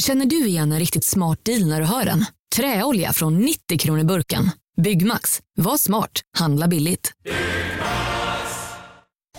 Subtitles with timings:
[0.00, 2.24] Känner du igen en riktigt smart deal när du hör den?
[2.56, 4.50] Träolja från 90 kronor burken.
[4.82, 5.40] Byggmax.
[5.56, 6.10] Var smart.
[6.38, 7.12] Handla billigt.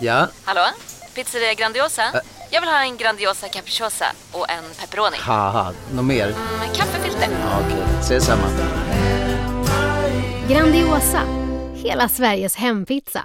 [0.00, 0.60] Ja, Hallå?
[1.14, 2.02] Pizzeria Grandiosa?
[2.50, 5.16] Jag vill ha en Grandiosa capriciosa och en pepperoni.
[5.20, 6.26] haha, något mer?
[6.58, 7.28] Med kaffefilter.
[7.40, 8.48] Ja, Okej, ses samma.
[10.48, 11.22] Grandiosa,
[11.74, 13.24] hela Sveriges hempizza.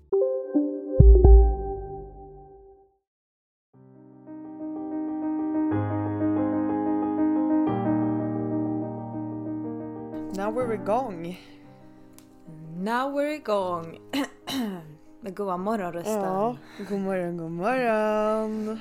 [10.41, 11.39] Now we're igång.
[12.77, 13.99] Now we're igång.
[15.21, 16.13] Med goa morgonrösten.
[16.13, 16.57] Ja,
[16.89, 18.79] god morgon, god morgon.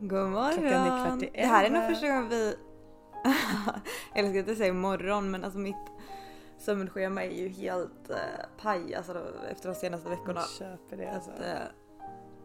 [0.00, 0.52] God morgon.
[0.52, 2.54] Klockan är kvart i Det här är nog första gången vi...
[4.14, 5.86] jag älskar att jag säger morgon men alltså mitt
[6.58, 8.16] sömnschema är ju helt uh,
[8.62, 10.40] paj alltså, efter de senaste veckorna.
[10.40, 11.30] Jag köper det alltså.
[11.30, 11.68] Att, eh,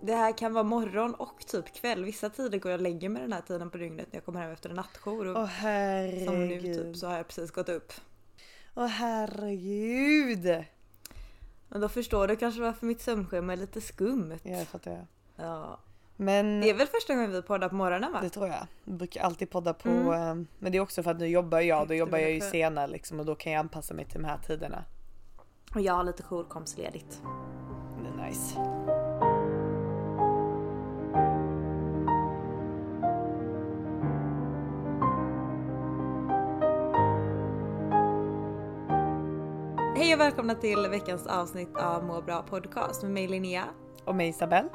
[0.01, 2.05] det här kan vara morgon och typ kväll.
[2.05, 4.41] Vissa tider går jag och lägger mig den här tiden på dygnet när jag kommer
[4.41, 5.27] hem efter en nattjour.
[5.27, 7.93] Och Åh som nu typ så har jag precis gått upp.
[8.75, 10.63] Åh herregud.
[11.69, 14.39] Men då förstår du kanske varför mitt sömnschema är lite skumt.
[14.43, 15.05] Ja, det fattar jag.
[15.35, 15.79] Ja.
[16.15, 18.19] Men Det är väl första gången vi poddar på morgonen va?
[18.21, 18.67] det tror jag.
[18.83, 19.89] Jag brukar alltid podda på.
[19.89, 20.39] Mm.
[20.39, 21.87] eh, Men det är också för att nu jobbar jag.
[21.87, 24.37] Då jobbar jag ju senare liksom och då kan jag anpassa mig till de här
[24.37, 24.83] tiderna.
[25.75, 27.21] Och jag har lite jourkomstledigt.
[28.03, 29.04] Det är nice.
[39.97, 43.65] Hej och välkomna till veckans avsnitt av Må bra podcast med mig Linnea.
[44.05, 44.69] Och mig Isabelle.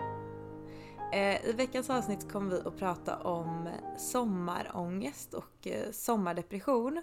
[1.13, 3.69] Eh, I veckans avsnitt kommer vi att prata om
[3.99, 7.03] sommarångest och eh, sommardepression.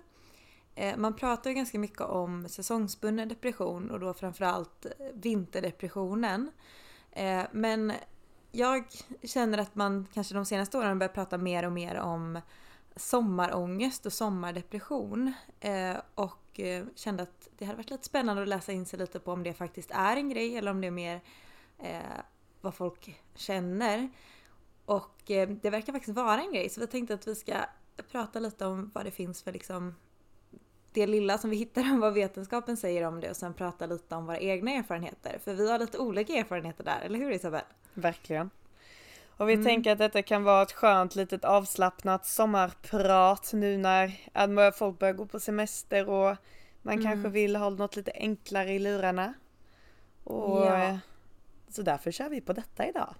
[0.75, 6.51] Eh, man pratar ju ganska mycket om säsongsbunden depression och då framförallt vinterdepressionen.
[7.51, 7.93] Men
[8.51, 8.85] jag
[9.23, 12.39] känner att man kanske de senaste åren börjar prata mer och mer om
[12.95, 15.33] sommarångest och sommardepression.
[15.59, 15.95] Eh,
[16.59, 19.43] och kände att det hade varit lite spännande att läsa in sig lite på om
[19.43, 21.21] det faktiskt är en grej eller om det är mer
[21.79, 22.01] eh,
[22.61, 24.09] vad folk känner.
[24.85, 27.53] Och eh, det verkar faktiskt vara en grej så vi tänkte att vi ska
[28.11, 29.95] prata lite om vad det finns för liksom
[30.91, 34.15] det lilla som vi hittar om vad vetenskapen säger om det och sen prata lite
[34.15, 35.39] om våra egna erfarenheter.
[35.43, 37.61] För vi har lite olika erfarenheter där, eller hur Isabel?
[37.93, 38.49] Verkligen.
[39.37, 39.65] Och vi Mm.
[39.65, 45.25] tänker att detta kan vara ett skönt litet avslappnat sommarprat nu när folk börjar gå
[45.25, 46.35] på semester och
[46.81, 47.03] man Mm.
[47.05, 49.33] kanske vill ha något lite enklare i lurarna.
[50.23, 50.83] Och Ja.
[50.83, 50.95] eh,
[51.69, 53.15] Så därför kör vi på detta idag.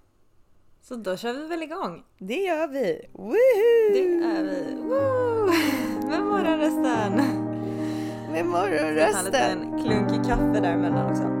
[0.82, 2.04] Så då kör vi väl igång.
[2.18, 3.08] Det gör vi!
[3.12, 3.92] Woohoo!
[3.92, 4.74] Det är vi.
[4.76, 5.46] Woo!
[6.10, 7.12] Med morgonrösten.
[7.12, 9.24] Med Ta en morgonrösten!
[9.24, 11.37] liten klunk i kaffe däremellan också.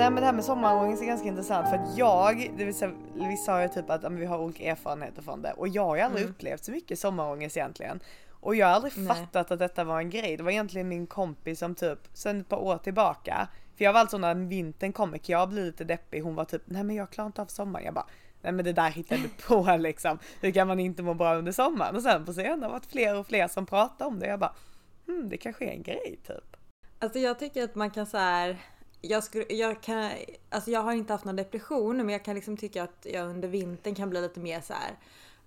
[0.00, 2.92] Nej, men det här med sommarångest är ganska intressant för att jag, det vill säga,
[3.14, 6.02] vi sa ju typ att vi har olika erfarenheter från det och jag har ju
[6.02, 6.34] aldrig Mm.
[6.34, 8.00] upplevt så mycket sommarångest egentligen.
[8.30, 9.06] Och jag har aldrig Nej.
[9.06, 10.36] fattat att detta var en grej.
[10.36, 13.48] Det var egentligen min kompis som typ sen ett par år tillbaka.
[13.76, 16.20] För jag var alltså när vintern kommer kan jag bli lite deppig.
[16.22, 17.84] Hon var typ nej men jag klarar inte av sommaren.
[17.84, 18.06] Jag bara
[18.42, 20.18] nej men det där hittade du på liksom.
[20.40, 21.96] Hur kan man inte må bra under sommaren?
[21.96, 24.26] Och sen på senare har det varit fler och fler som pratar om det.
[24.26, 24.54] Jag bara
[25.06, 26.56] hmm, det kanske är en grej typ.
[26.98, 28.56] Alltså jag tycker att man kan så här.
[29.00, 30.10] Jag, skulle, jag, kan,
[30.48, 33.48] alltså jag har inte haft någon depression men jag kan liksom tycka att jag under
[33.48, 34.98] vintern kan bli lite mer så här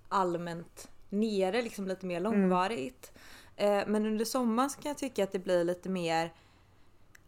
[0.08, 3.12] allmänt nere, liksom lite mer långvarigt.
[3.56, 6.32] Eh, men under sommaren så kan jag tycka att det blir lite mer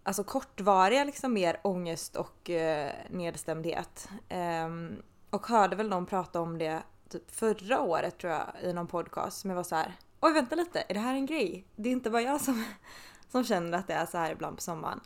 [0.02, 4.08] alltså kortvariga liksom mer ångest och eh, nedstämdhet.
[4.28, 8.86] Ehm, och hörde väl någon prata om det typ förra året tror jag i någon
[8.86, 9.96] podcast som jag var så här.
[10.20, 11.64] Oj vänta lite, är det här en grej?
[11.76, 12.64] Det är inte bara jag som,
[13.28, 15.00] som känner att det är så här ibland på sommaren.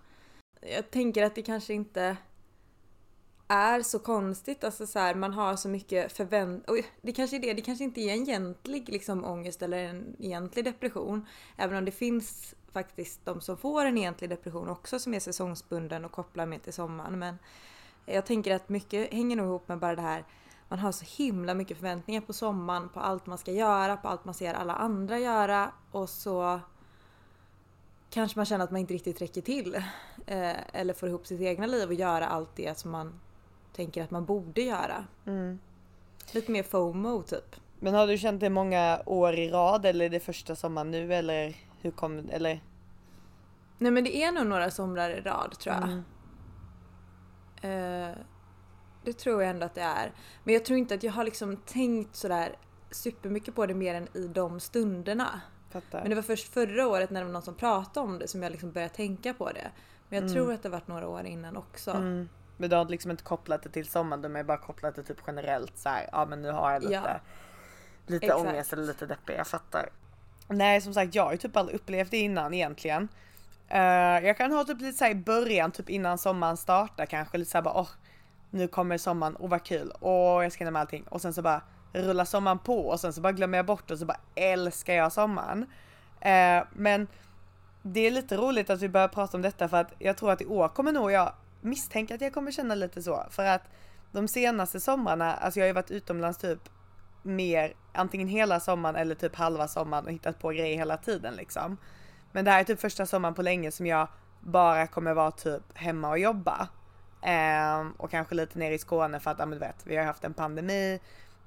[0.61, 2.17] Jag tänker att det kanske inte
[3.49, 4.65] är så konstigt.
[4.65, 6.85] Alltså så här, man har så mycket förväntningar.
[7.03, 7.53] Det kanske är det.
[7.53, 11.27] Det kanske inte är en egentlig liksom, ångest eller en egentlig depression.
[11.57, 16.05] Även om det finns faktiskt de som får en egentlig depression också som är säsongsbunden
[16.05, 17.19] och kopplar med till sommaren.
[17.19, 17.39] Men
[18.07, 20.25] jag tänker att mycket hänger nog ihop med bara det här
[20.71, 24.25] man har så himla mycket förväntningar på sommaren, på allt man ska göra, på allt
[24.25, 26.61] man ser alla andra göra och så
[28.11, 29.75] kanske man känner att man inte riktigt räcker till.
[30.27, 33.21] Eh, eller får ihop sitt egna liv och göra allt det som man
[33.73, 35.05] tänker att man borde göra.
[35.27, 35.59] Mm.
[36.33, 37.57] Lite mer FOMO typ.
[37.79, 41.15] Men har du känt det många år i rad eller är det första sommaren nu
[41.15, 42.63] eller hur kom eller?
[43.79, 45.85] Nej men det är nog några somrar i rad tror jag.
[45.85, 46.05] Mm.
[48.11, 48.17] Eh,
[49.05, 50.13] det tror jag ändå att det är.
[50.45, 52.57] Men jag tror inte att jag har liksom tänkt sådär
[52.91, 55.41] supermycket på det mer än i de stunderna.
[55.71, 56.01] Fattar.
[56.01, 58.43] Men det var först förra året när det var någon som pratade om det som
[58.43, 59.71] jag liksom började tänka på det.
[60.09, 61.91] Men jag tror att det varit några år innan också.
[61.91, 62.29] Mm.
[62.57, 65.19] Men du har liksom inte kopplat det till sommaren, du har bara kopplat det typ
[65.27, 66.09] generellt så här.
[66.13, 67.21] Ja men nu har jag lite, Ja.
[68.07, 68.41] lite Exakt.
[68.47, 69.89] ångest eller lite deppig, jag fattar.
[70.49, 73.09] Nej som sagt jag har ju typ aldrig upplevt det innan egentligen.
[73.69, 73.81] Eh,
[74.27, 77.63] jag kan ha typ lite såhär i början, typ innan sommaren startar kanske lite såhär
[77.63, 77.89] bara åh
[78.51, 81.43] nu kommer sommaren, åh vad kul, åh jag ska hinna med allting och sen så
[81.43, 84.95] bara rullar sommaren på och sen så bara glömmer jag bort och så bara älskar
[84.95, 85.67] jag sommaren.
[86.21, 87.07] Eh, men
[87.83, 90.43] det är lite roligt att vi börjar prata om detta för att jag tror att
[90.43, 93.63] i år kommer nog jag misstänka att jag kommer känna lite så för att
[94.13, 96.59] de senaste somrarna, alltså jag har ju varit utomlands typ
[97.23, 101.77] mer antingen hela sommaren eller typ halva sommaren och hittat på grejer hela tiden liksom.
[102.33, 104.09] Men det här är typ första sommaren på länge som jag
[104.41, 106.69] bara kommer vara typ hemma och jobba.
[107.23, 110.05] Eh, och kanske lite ner i Skåne för att, ja men du vet, vi har
[110.05, 111.01] haft en pandemi,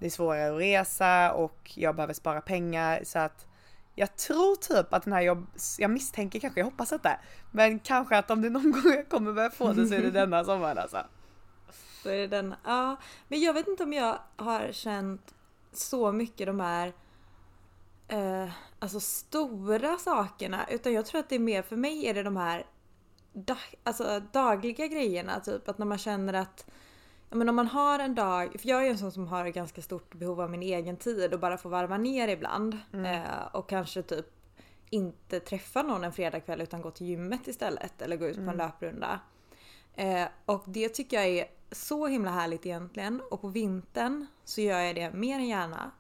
[0.04, 3.48] det är svårare att resa och jag behöver spara pengar så att
[3.96, 5.48] jag tror typ att den här jobb,
[5.78, 7.20] jag misstänker kanske, jag hoppas inte,
[7.52, 10.12] men kanske att om det någon gång jag kommer börja få det så är det
[10.12, 11.06] denna sommaren alltså.
[12.04, 12.96] Då är det den, ja.
[13.28, 15.34] Men jag vet inte om jag har känt
[15.74, 16.94] så mycket de här
[18.08, 20.66] eh, alltså stora sakerna.
[20.70, 22.66] Utan jag tror att det är mer, för mig är det de här
[23.34, 25.40] dag, alltså dagliga grejerna.
[25.40, 26.66] Typ att när man känner att
[27.34, 29.82] men om man har en dag, för jag är ju en sån som har ganska
[29.82, 32.78] stort behov av min egen tid och bara få varva ner ibland.
[32.94, 34.26] Eh, och kanske typ
[34.90, 38.58] inte träffa någon en fredagkväll utan gå till gymmet istället eller gå ut på en
[38.58, 39.20] löprunda.
[39.96, 43.22] Eh, och det tycker jag är så himla härligt egentligen.
[43.32, 45.92] Och på vintern så gör jag det mer än gärna.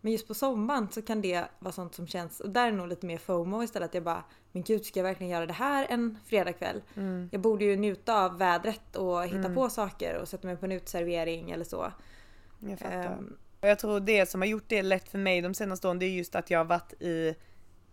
[0.00, 2.88] Men just på sommaren så kan det vara sånt som känns, och där är nog
[2.88, 3.88] lite mer FOMO istället.
[3.88, 6.82] Att jag bara, men gud ska jag verkligen göra det här en fredagkväll?
[7.30, 10.72] Jag borde ju njuta av vädret och hitta på saker och sätta mig på en
[10.72, 11.92] uteservering eller så.
[12.58, 12.92] Jag fattar.
[13.04, 15.98] Ehm, Och jag tror det som har gjort det lätt för mig de senaste åren
[15.98, 17.34] det är just att jag har varit i,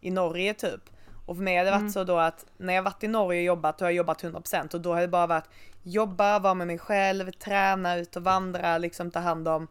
[0.02, 0.90] i Norge typ.
[1.26, 3.46] Och för mig har det varit så då att när jag varit i Norge och
[3.46, 5.50] jobbat, då har jag jobbat 100% och då har det bara varit
[5.84, 9.68] jobba, vara med mig själv, träna, ut och vandra, liksom ta hand om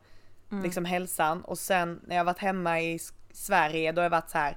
[0.62, 1.44] liksom hälsan.
[1.44, 2.98] Och sen när jag varit hemma i
[3.32, 4.56] Sverige då har jag varit så här,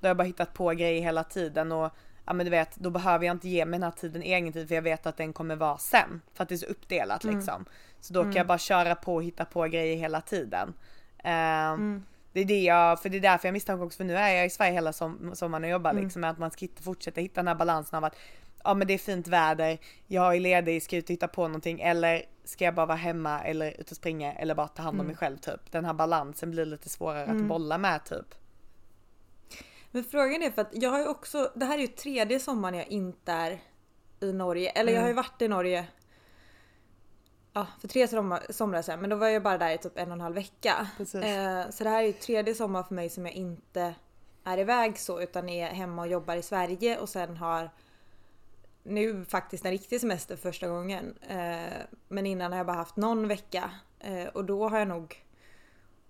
[0.00, 1.92] då har jag bara hittat på grejer hela tiden och
[2.24, 4.68] ja men du vet, då behöver jag inte ge mig den här tiden egen tid
[4.68, 6.20] för jag vet att den kommer vara sen.
[6.34, 7.64] För att det är så uppdelat liksom.
[8.00, 10.74] Så då kan jag bara köra på och hitta på grejer hela tiden.
[11.24, 14.28] Ehm, Det är det jag, för det är därför jag misstänker också, för nu är
[14.28, 17.20] jag i Sverige hela som, sommaren och jobbar liksom, med att man ska hitta, fortsätta
[17.20, 18.16] hitta den här balansen av att
[18.68, 21.80] ja men det är fint väder, jag är ledig, ska ut och hitta på någonting
[21.80, 25.06] eller ska jag bara vara hemma eller ut och springa eller bara ta hand om
[25.06, 25.72] mig själv typ.
[25.72, 28.34] Den här balansen blir lite svårare att bolla med typ.
[29.90, 32.78] Men frågan är för att jag har ju också, det här är ju tredje sommaren
[32.78, 33.60] jag inte är
[34.20, 34.70] i Norge.
[34.70, 35.86] Eller jag har ju varit i Norge
[37.52, 40.08] ja, för tre sommar, somrar sedan men då var jag bara där i typ en
[40.08, 40.88] och en halv vecka.
[40.98, 43.94] Eh, så det här är ju tredje sommar för mig som jag inte
[44.44, 47.70] är iväg så utan är hemma och jobbar i Sverige och sen har
[48.88, 51.18] nu faktiskt en riktig semester för första gången.
[51.28, 55.24] Eh, men innan har jag bara haft någon vecka eh, och då har jag nog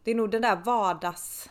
[0.08, 1.50] det är nog den där vardags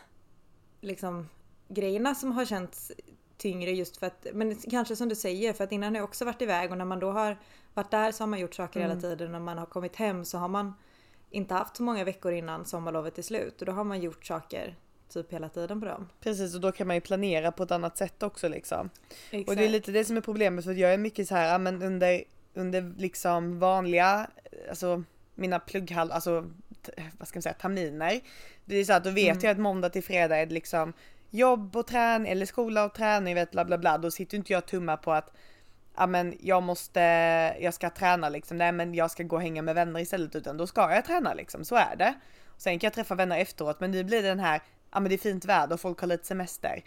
[0.80, 1.28] liksom
[1.68, 2.92] grejerna som har känts
[3.36, 6.24] tyngre just för att, men kanske som du säger, för att innan har jag också
[6.24, 7.38] varit iväg och när man då har
[7.74, 10.24] varit där så har man gjort saker hela tiden och när man har kommit hem
[10.24, 10.74] så har man
[11.30, 14.76] inte haft så många veckor innan sommarlovet är slut och då har man gjort saker
[15.08, 16.08] typ hela tiden på dem.
[16.20, 18.90] Precis och då kan man ju planera på ett annat sätt också liksom.
[19.30, 19.48] Exakt.
[19.48, 21.82] Och det är lite det som är problemet för jag är mycket så här, men
[21.82, 22.24] under,
[22.54, 24.30] under liksom vanliga,
[24.68, 25.02] alltså
[25.34, 26.50] mina plugghall, alltså
[27.18, 28.20] vad ska man säga, terminer.
[28.64, 30.92] Det är så att då vet jag att måndag till fredag är det liksom
[31.30, 33.98] jobb och träning eller skola och träning, vet bla bla bla.
[33.98, 35.32] Då sitter inte jag och tummar på att
[35.96, 37.00] ja men jag måste,
[37.60, 40.56] jag ska träna liksom, nej men jag ska gå och hänga med vänner istället utan
[40.56, 42.14] då ska jag träna liksom, så är det.
[42.56, 44.60] Sen kan jag träffa vänner efteråt men nu blir det den här,
[44.92, 46.82] ja men det är fint väder och folk har lite semester.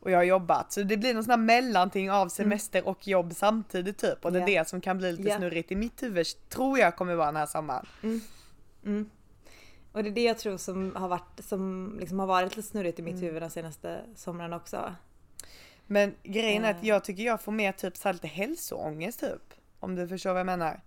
[0.00, 3.32] Och jag har jobbat så det blir någon sån här mellanting av semester och jobb
[3.34, 5.36] samtidigt typ och det är det som kan bli lite Ja.
[5.36, 7.86] snurrigt i mitt huvud tror jag kommer vara den här sommaren.
[9.92, 12.98] Och det är det jag tror som har varit, som liksom har varit lite snurrigt
[12.98, 13.14] i Mm.
[13.14, 14.94] mitt huvud de senaste somrarna också.
[15.86, 16.88] Men grejen är att Eh.
[16.88, 19.54] jag tycker jag får mer typ så här lite hälsoångest typ.
[19.80, 20.80] Om du förstår vad jag menar.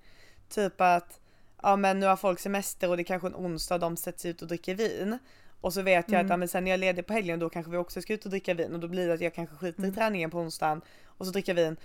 [0.50, 1.20] Typ att,
[1.62, 4.26] ja men nu har folk semester och det är kanske en onsdag och de sätts
[4.26, 5.20] ut och dricker vin.
[5.62, 7.50] Och så vet jag att ja, men sen när jag är ledig på helgen då
[7.50, 9.56] kanske vi också ska ut och dricka vin och då blir det att jag kanske
[9.56, 11.78] skiter i träningen på onsdagen och så dricker vin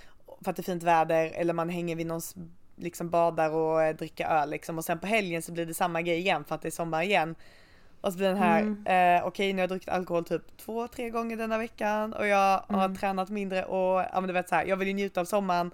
[0.45, 2.35] för att det är fint väder eller man hänger vid någons
[2.77, 6.03] liksom badar och eh, dricker öl liksom och sen på helgen så blir det samma
[6.03, 7.35] grej igen för att det är sommar igen.
[8.01, 9.19] Och så blir den här, Mm.
[9.21, 12.63] eh, okej nu har jag druckit alkohol typ två, tre gånger denna veckan och jag
[12.69, 12.97] har Mm.
[12.97, 15.71] tränat mindre och ja men du vet så här, jag vill ju njuta av sommaren.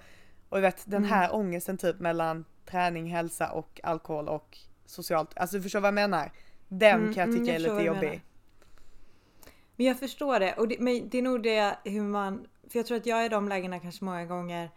[0.48, 1.10] Och du vet den Mm.
[1.10, 5.38] här ångesten typ mellan träning, hälsa och alkohol och socialt.
[5.38, 6.30] Alltså du förstår vad jag menar?
[6.72, 8.00] Den Mm, kan jag mm, tycka jag är lite jobbig.
[8.08, 8.20] menar.
[9.76, 12.86] Men jag förstår det och det, men det är nog det hur man, för jag
[12.86, 14.70] tror att jag i de lägena kanske många gånger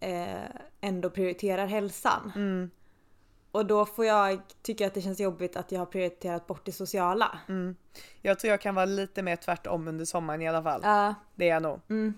[0.00, 0.44] eh,
[0.80, 2.32] ändå prioriterar hälsan.
[2.36, 2.70] Mm,
[3.52, 6.72] Och då får jag tycka att det känns jobbigt att jag har prioriterat bort det
[6.72, 7.38] sociala.
[7.48, 7.76] mm.
[8.22, 10.80] Jag tror jag kan vara lite mer tvärtom under sommaren i alla fall.
[10.84, 11.80] Ja, Det är jag nog.
[11.90, 12.14] mm,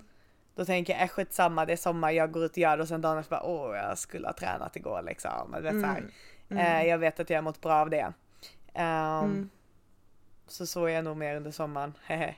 [0.54, 2.88] Då tänker jag, äh, skitsamma det är sommar, jag går ut och gör det och
[2.88, 5.52] sen dagen efter bara åh jag skulle ha tränat igår liksom.
[5.56, 6.10] Du vet, så här.
[6.48, 8.12] Eh, jag vet att jag har mått bra av det.
[8.74, 9.50] Ehm, mm.
[10.46, 11.94] Så så är jag nog mer under sommaren.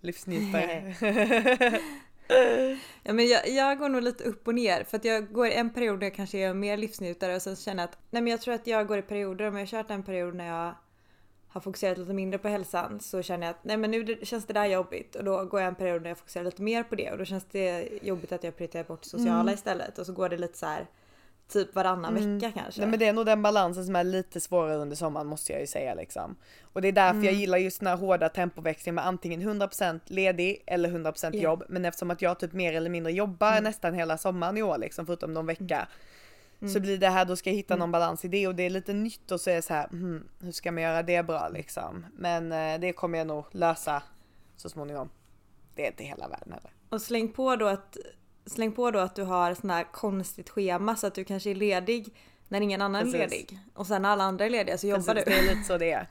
[0.00, 0.94] Livsnjutare.
[3.02, 5.70] Ja, men jag, jag går nog lite upp och ner för att jag går en
[5.70, 8.40] period där jag kanske är mer livsnjutare och sen känner jag att nej men jag
[8.40, 10.74] tror att jag går i perioder om jag har kört en period när jag
[11.48, 14.52] har fokuserat lite mindre på hälsan så känner jag att nej men nu känns det
[14.52, 17.10] där jobbigt och då går jag en period när jag fokuserar lite mer på det
[17.10, 20.36] och då känns det jobbigt att jag prioriterar bort sociala istället och så går det
[20.36, 20.86] lite så här
[21.52, 22.80] typ varannan vecka kanske.
[22.80, 25.60] Nej men det är nog den balansen som är lite svårare under sommaren måste jag
[25.60, 26.36] ju säga liksom.
[26.72, 30.62] Och det är därför jag gillar just den här hårda tempoväxlingen med antingen 100% ledig
[30.66, 31.42] eller 100% Ja.
[31.42, 31.64] jobb.
[31.68, 35.06] Men eftersom att jag typ mer eller mindre jobbar nästan hela sommaren i år liksom
[35.06, 35.88] förutom någon vecka.
[36.72, 38.70] Så blir det här, då ska jag hitta någon balans i det och det är
[38.70, 41.48] lite nytt och så är det så här, hmm, hur ska man göra det bra
[41.48, 42.06] liksom.
[42.16, 44.02] Men eh, det kommer jag nog lösa
[44.56, 45.08] så småningom.
[45.74, 46.70] Det är inte hela världen heller.
[46.88, 47.96] Och släng på då att
[48.46, 51.54] Släng på då att du har sån här konstigt schema så att du kanske är
[51.54, 52.14] ledig
[52.48, 53.20] när ingen annan är Precis.
[53.20, 53.58] ledig.
[53.74, 55.30] Och sen när alla andra är lediga så jobbar Precis, du.
[55.30, 56.08] Det är lite så det är.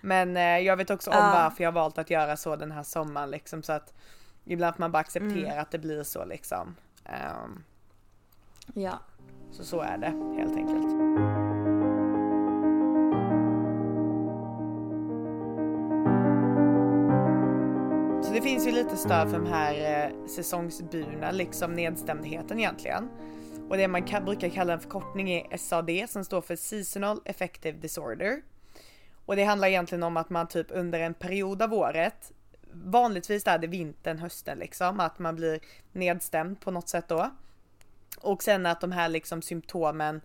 [0.00, 1.30] Men eh, jag vet också om Ja.
[1.34, 3.94] varför jag har valt att göra så den här sommaren liksom så att
[4.44, 5.58] ibland får man bara acceptera Mm.
[5.62, 6.76] att det blir så liksom.
[7.04, 7.62] Ehm,
[8.74, 8.98] Ja.
[9.52, 11.45] så så är det helt enkelt.
[18.36, 23.08] Det finns ju lite stöd för den här eh, säsongsburna liksom nedstämdheten egentligen.
[23.68, 27.78] Och det man kan, brukar kalla en förkortning är SAD som står för Seasonal Affective
[27.78, 28.42] Disorder.
[29.26, 32.32] Och det handlar egentligen om att man typ under en period av året,
[32.72, 35.60] vanligtvis är det vintern, hösten liksom, att man blir
[35.92, 37.30] nedstämd på något sätt då.
[38.20, 40.20] Och sen att de här liksom symptomen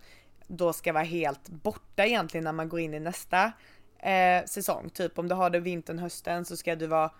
[0.46, 3.52] då ska vara helt borta egentligen när man går in i nästa
[3.98, 4.90] eh, säsong.
[4.90, 7.10] Typ om du har det vintern, hösten så ska du vara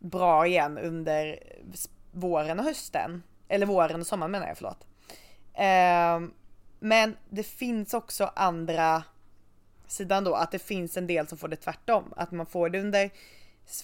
[0.00, 1.38] bra igen under
[2.12, 3.22] våren och hösten.
[3.48, 4.86] Eller våren och sommaren menar jag, förlåt.
[5.54, 6.32] Ehm,
[6.78, 9.02] men det finns också andra
[9.86, 12.14] sidan då, att det finns en del som får det tvärtom.
[12.16, 13.10] Att man får det under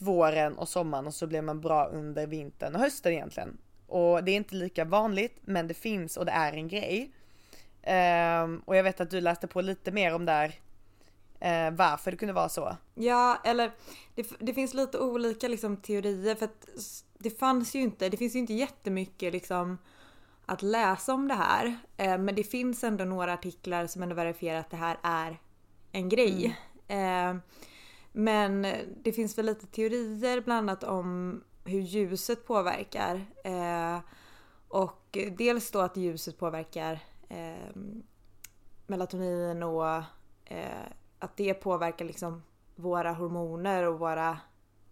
[0.01, 3.59] våren och sommaren och så blir man bra under vintern och hösten egentligen.
[3.87, 7.11] Och det är inte lika vanligt men det finns och det är en grej.
[7.83, 10.55] Ehm, och jag vet att du läste på lite mer om det där
[11.41, 12.77] eh, varför det kunde vara så.
[12.95, 13.71] Ja, eller
[14.15, 16.69] det, det finns lite olika liksom, teorier för att
[17.19, 19.79] det fanns ju inte, det finns ju inte jättemycket liksom
[20.47, 21.79] att läsa om det här.
[21.97, 25.39] Eh, men det finns ändå några artiklar som ändå verifierar att det här är
[25.93, 26.59] en grej.
[26.89, 27.37] Eh,
[28.13, 28.67] men
[29.03, 33.27] det finns väl lite teorier bland annat om hur ljuset påverkar.
[33.45, 33.99] Eh,
[34.69, 37.77] och dels då att ljuset påverkar eh,
[38.87, 40.03] melatonin och
[40.45, 40.87] eh,
[41.27, 42.43] att det påverkar liksom
[42.75, 44.39] våra hormoner och våra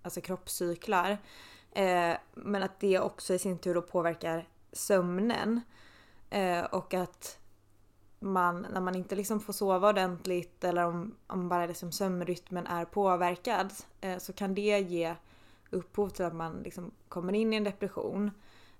[0.02, 1.18] alltså kroppscyklar.
[1.72, 5.60] Eh, men att det också i sin tur då påverkar sömnen.
[6.30, 7.38] Eh, och att
[8.18, 12.84] man, när man inte liksom får sova ordentligt eller om, om bara liksom sömnrytmen är
[12.84, 15.14] påverkad eh, så kan det ge
[15.70, 18.30] upphov till att man liksom kommer in i en depression.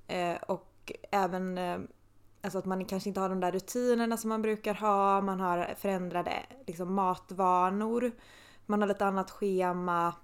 [0.07, 1.79] Eh, och även eh,
[2.45, 5.75] alltså att man kanske inte har de där rutinerna som man brukar ha, man har
[5.77, 8.13] förändrade liksom, matvanor,
[8.67, 10.15] man har lite annat schema.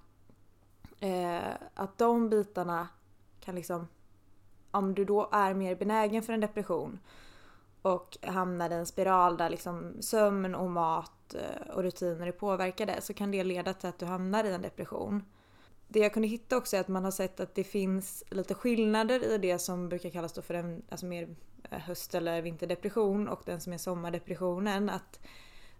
[0.99, 2.87] Eh, att de bitarna
[3.39, 3.87] kan liksom,
[4.71, 6.99] om du då är mer benägen för en depression
[7.81, 13.01] och hamnar i en spiral där liksom sömn och mat eh, och rutiner är påverkade
[13.01, 15.23] så kan det leda till att du hamnar i en depression.
[15.93, 19.23] Det jag kunde hitta också är att man har sett att det finns lite skillnader
[19.23, 21.35] i det som brukar kallas då för en alltså mer
[21.71, 24.89] eh, höst eller vinterdepression och den som är sommardepressionen.
[24.89, 25.19] Att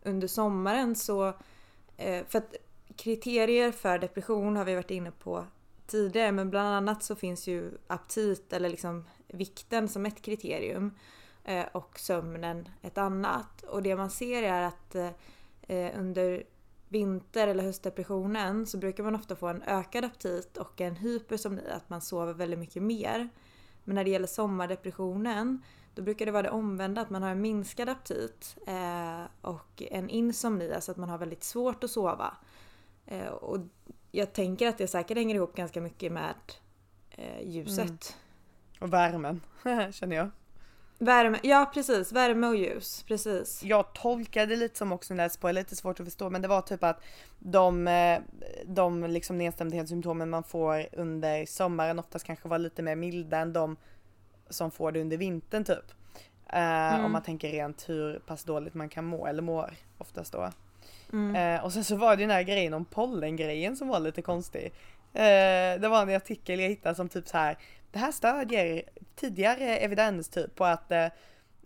[0.03, 1.27] under sommaren så...
[1.97, 2.55] Eh, för att
[2.95, 5.45] kriterier för depression har vi varit inne på
[5.87, 10.97] tidigare men bland annat så finns ju aptit eller liksom vikten som ett kriterium
[11.43, 13.63] eh, och sömnen ett annat.
[13.63, 14.95] Och det man ser är att
[15.95, 16.43] under
[16.91, 21.89] vinter eller höstdepressionen så brukar man ofta få en ökad aptit och en hypersomni, att
[21.89, 23.29] man sover väldigt mycket mer.
[23.83, 25.61] Men när det gäller sommardepressionen
[25.95, 30.09] då brukar det vara det omvända, att man har en minskad aptit eh, och en
[30.09, 32.37] insomni, alltså att man har väldigt svårt att sova.
[33.05, 33.59] Eh, och
[34.11, 36.35] jag tänker att det säkert hänger ihop ganska mycket med
[37.09, 37.87] eh, ljuset.
[37.87, 37.99] Mm.
[38.79, 39.41] Och värmen,
[39.91, 40.29] känner jag.
[41.03, 43.63] Värme, ja precis, värme och ljus, precis.
[43.63, 46.61] Jag tolkade lite som också när jag på, lite svårt att förstå, men det var
[46.61, 47.03] typ att
[47.39, 48.19] de, eh,
[48.65, 53.77] de liksom nedstämdhetssymptomen man får under sommaren oftast kanske var lite mer milda än de
[54.49, 55.91] som får det under vintern typ.
[56.47, 57.05] Eh, Mm.
[57.05, 60.49] Om man tänker rent hur pass dåligt man kan må, eller mår oftast då.
[61.13, 61.35] Mm.
[61.35, 64.65] Eh, och sen så var det den här grejen om pollengrejen som var lite konstig.
[65.13, 67.57] Eh, det var en artikel jag hittade som typ så här.
[67.91, 68.83] Det här stödjer
[69.15, 71.07] tidigare evidens typ på att eh,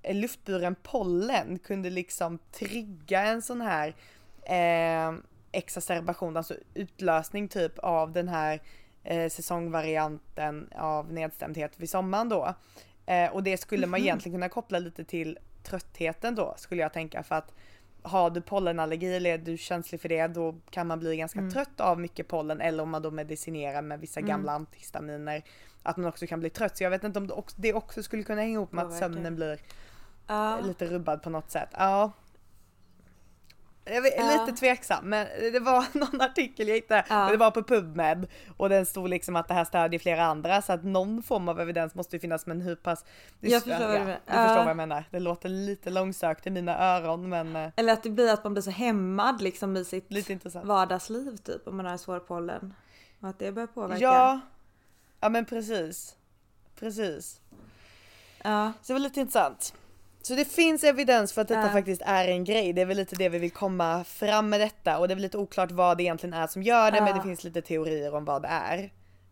[0.09, 3.95] luftburen pollen kunde liksom trigga en sån här
[4.43, 5.17] eh,
[5.51, 8.61] exacerbation, alltså utlösning typ av den här
[9.03, 12.55] eh, säsongvarianten av nedstämdhet vid sommaren då.
[13.05, 17.23] Eh, och det skulle man egentligen kunna koppla lite till tröttheten då skulle jag tänka.
[17.23, 17.53] För att
[18.01, 21.81] har du pollenallergi eller är du känslig för det då kan man bli ganska trött
[21.81, 25.43] av mycket pollen eller om man då medicinerar med vissa gamla antihistaminer
[25.85, 26.77] att man också kan bli trött.
[26.77, 28.97] Så jag vet inte om det också, det också skulle kunna hänga ihop med att
[28.97, 29.59] sömnen blir
[30.27, 30.59] Ja.
[30.59, 31.69] lite rubbad på något sätt.
[31.71, 32.11] Ja.
[33.87, 34.45] Jag vet, Ja.
[34.45, 37.25] Lite tveksam men det var någon artikel jag hittade Ja.
[37.25, 38.27] och det var på PubMed
[38.57, 41.59] och den stod liksom att det här stödjer flera andra så att någon form av
[41.61, 43.05] evidens måste ju finnas men hur pass
[43.39, 44.19] Jag förstår du ja, menar.
[44.25, 45.03] Du förstår vad jag menar.
[45.11, 48.53] Det låter lite långsökt i mina öron men eh, Eller att det blir att man
[48.53, 50.65] blir så hämmad liksom i sitt lite intressant.
[50.65, 52.73] vardagsliv typ om man har svår pollen.
[53.19, 54.01] Och att det börjar påverka.
[54.03, 54.39] Ja,
[55.25, 56.15] ja men precis.
[56.79, 57.39] Precis.
[58.43, 58.73] Ja.
[58.81, 59.73] Så det var lite intressant.
[60.21, 61.69] Så det finns evidens för att detta Ja.
[61.69, 62.73] faktiskt är en grej.
[62.73, 65.21] Det är väl lite det vi vill komma fram med detta och det är väl
[65.21, 67.15] lite oklart vad det egentligen är som gör det men Ja.
[67.15, 68.79] det finns lite teorier om vad det är.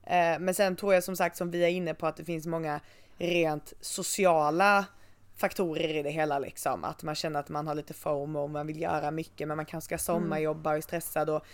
[0.04, 2.48] Eh, men sen tror jag som sagt som vi är inne på att det finns
[2.48, 2.80] många
[3.18, 4.86] rent sociala
[5.38, 6.84] faktorer i det hela liksom.
[6.84, 9.86] Att man känner att man har lite FOMO, man vill göra mycket men man kanske
[9.86, 11.46] ska sommarjobba och är stressad och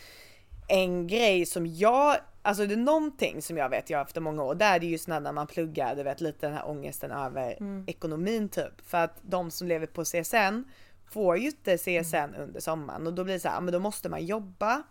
[0.69, 4.55] en grej som jag, alltså det är någonting som jag vet jag efter många år,
[4.55, 8.49] där är det just när man pluggar, du vet lite den här ångesten över ekonomin
[8.49, 8.81] typ.
[8.85, 10.63] För att de som lever på CSN
[11.11, 14.09] får ju inte CSN under sommaren och då blir det så här, men då måste
[14.09, 14.83] man jobba.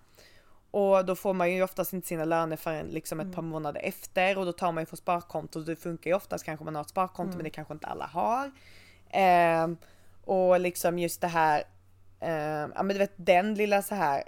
[0.71, 4.39] Och då får man ju oftast inte sina löner förrän liksom ett par månader efter
[4.39, 5.61] och då tar man ju från sparkonto.
[5.61, 8.51] Det funkar ju oftast kanske man har ett sparkonto men det kanske inte alla har.
[9.11, 9.77] Ehm,
[10.25, 11.63] och liksom just det här,
[12.21, 14.23] ehm, ja men du vet den lilla så här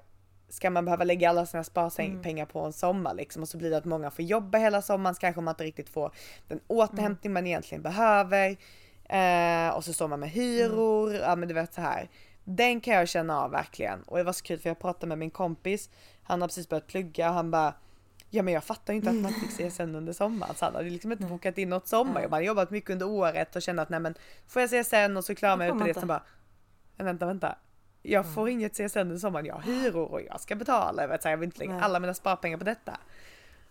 [0.50, 3.42] ska man behöva lägga alla sina sparpengar på en sommar liksom?
[3.42, 5.88] Och så blir det att många får jobba hela sommaren så kanske man inte riktigt
[5.88, 6.12] får
[6.48, 8.56] den återhämtning man egentligen behöver.
[9.04, 12.08] Eh, och så står man med hyror, ja men du vet så här.
[12.44, 14.02] Den kan jag känna av verkligen.
[14.02, 15.90] Och det var så kul för jag pratade med min kompis,
[16.22, 17.74] han har precis börjat plugga och han bara
[18.32, 20.54] Ja men jag fattar ju inte att man fick CSN under sommaren.
[20.54, 22.32] Så han hade liksom inte bokat in något sommarjobb.
[22.32, 24.14] Han jobbat mycket under året och kände att nej men
[24.46, 25.94] får jag CSN och så klarar man ut man det.
[25.94, 26.22] Sen bara
[26.96, 27.56] vänta vänta.
[28.02, 28.34] Jag Mm.
[28.34, 31.02] får inget CSN under sommaren, jag har hyror och jag ska betala.
[31.02, 31.82] Jag, vet, så jag vill inte lägga Nej.
[31.82, 32.96] alla mina sparpengar på detta.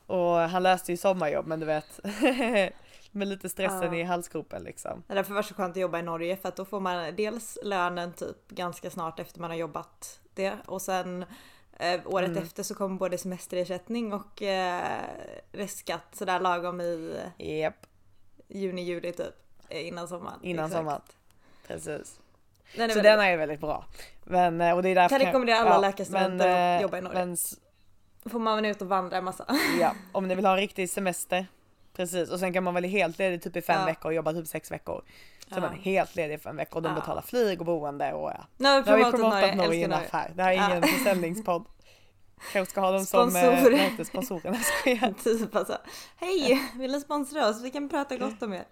[0.05, 1.99] Och han läste ju sommarjobb men du vet
[3.11, 3.95] med lite stressen Ja.
[3.95, 5.03] i halsgropen liksom.
[5.07, 7.15] Det är därför var så skönt att jobba i Norge för att då får man
[7.15, 11.25] dels lönen typ ganska snart efter man har jobbat det och sen
[11.77, 12.43] eh, året Mm.
[12.43, 15.01] efter så kommer både semesterersättning och eh,
[15.51, 17.85] restskatt sådär lagom i Japp,
[18.47, 19.35] juni, juli typ
[19.69, 20.39] innan sommaren.
[20.43, 20.79] innan Exakt.
[20.79, 21.01] sommaren.
[21.67, 22.19] Precis.
[22.75, 23.85] Den är Så den är väldigt bra.
[24.23, 27.25] Men, eh, och det är därför Kan rekommendera alla läkarstudenter att eh, jobba i Norge.
[27.25, 27.37] Men,
[28.31, 29.45] får man ute och vandra en massa.
[29.81, 31.45] ja, om ni vill ha en riktig semester.
[31.95, 33.85] Precis, och sen kan man vara helt ledig typ i fem Ja.
[33.85, 35.01] veckor och jobba typ sex veckor.
[35.49, 35.67] Så är Ja.
[35.69, 36.95] man helt ledig i fem veckor och de Ja.
[36.95, 38.45] betalar flyg och boende och ja.
[38.57, 40.09] Vi Nu har vi promotat Norge, enough Norge.
[40.11, 40.31] här.
[40.35, 40.87] Det här är ingen Ja.
[40.97, 41.65] försäljningspodd.
[42.53, 43.73] Kanske ska ha dem som Sponsor.
[43.73, 45.13] eh, skojar.
[45.23, 45.77] typ alltså,
[46.17, 47.61] hej, vill ni sponsra oss?
[47.63, 48.63] Vi kan prata gott om er.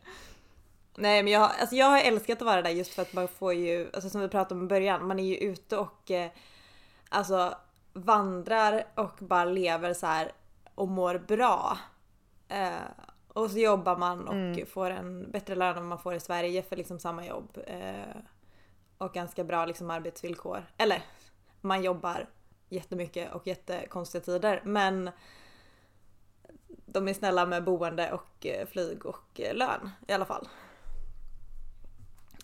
[0.99, 3.53] Nej men jag, alltså jag har älskat att vara där just för att man får
[3.53, 6.31] ju, alltså som vi pratade om i början, man är ju ute och eh,
[7.10, 7.55] alltså
[7.93, 10.31] vandrar och bara lever så här
[10.75, 11.77] och mår bra.
[12.47, 12.71] Eh,
[13.27, 16.75] och så jobbar man och får en bättre lön än man får i Sverige för
[16.75, 17.57] liksom samma jobb.
[17.67, 18.17] Eh,
[18.97, 20.65] och ganska bra liksom arbetsvillkor.
[20.77, 21.03] Eller
[21.62, 22.29] man jobbar
[22.69, 25.12] jättemycket och jättekonstiga tider men
[26.86, 30.47] de är snälla med boende och eh, flyg och eh, lön i alla fall.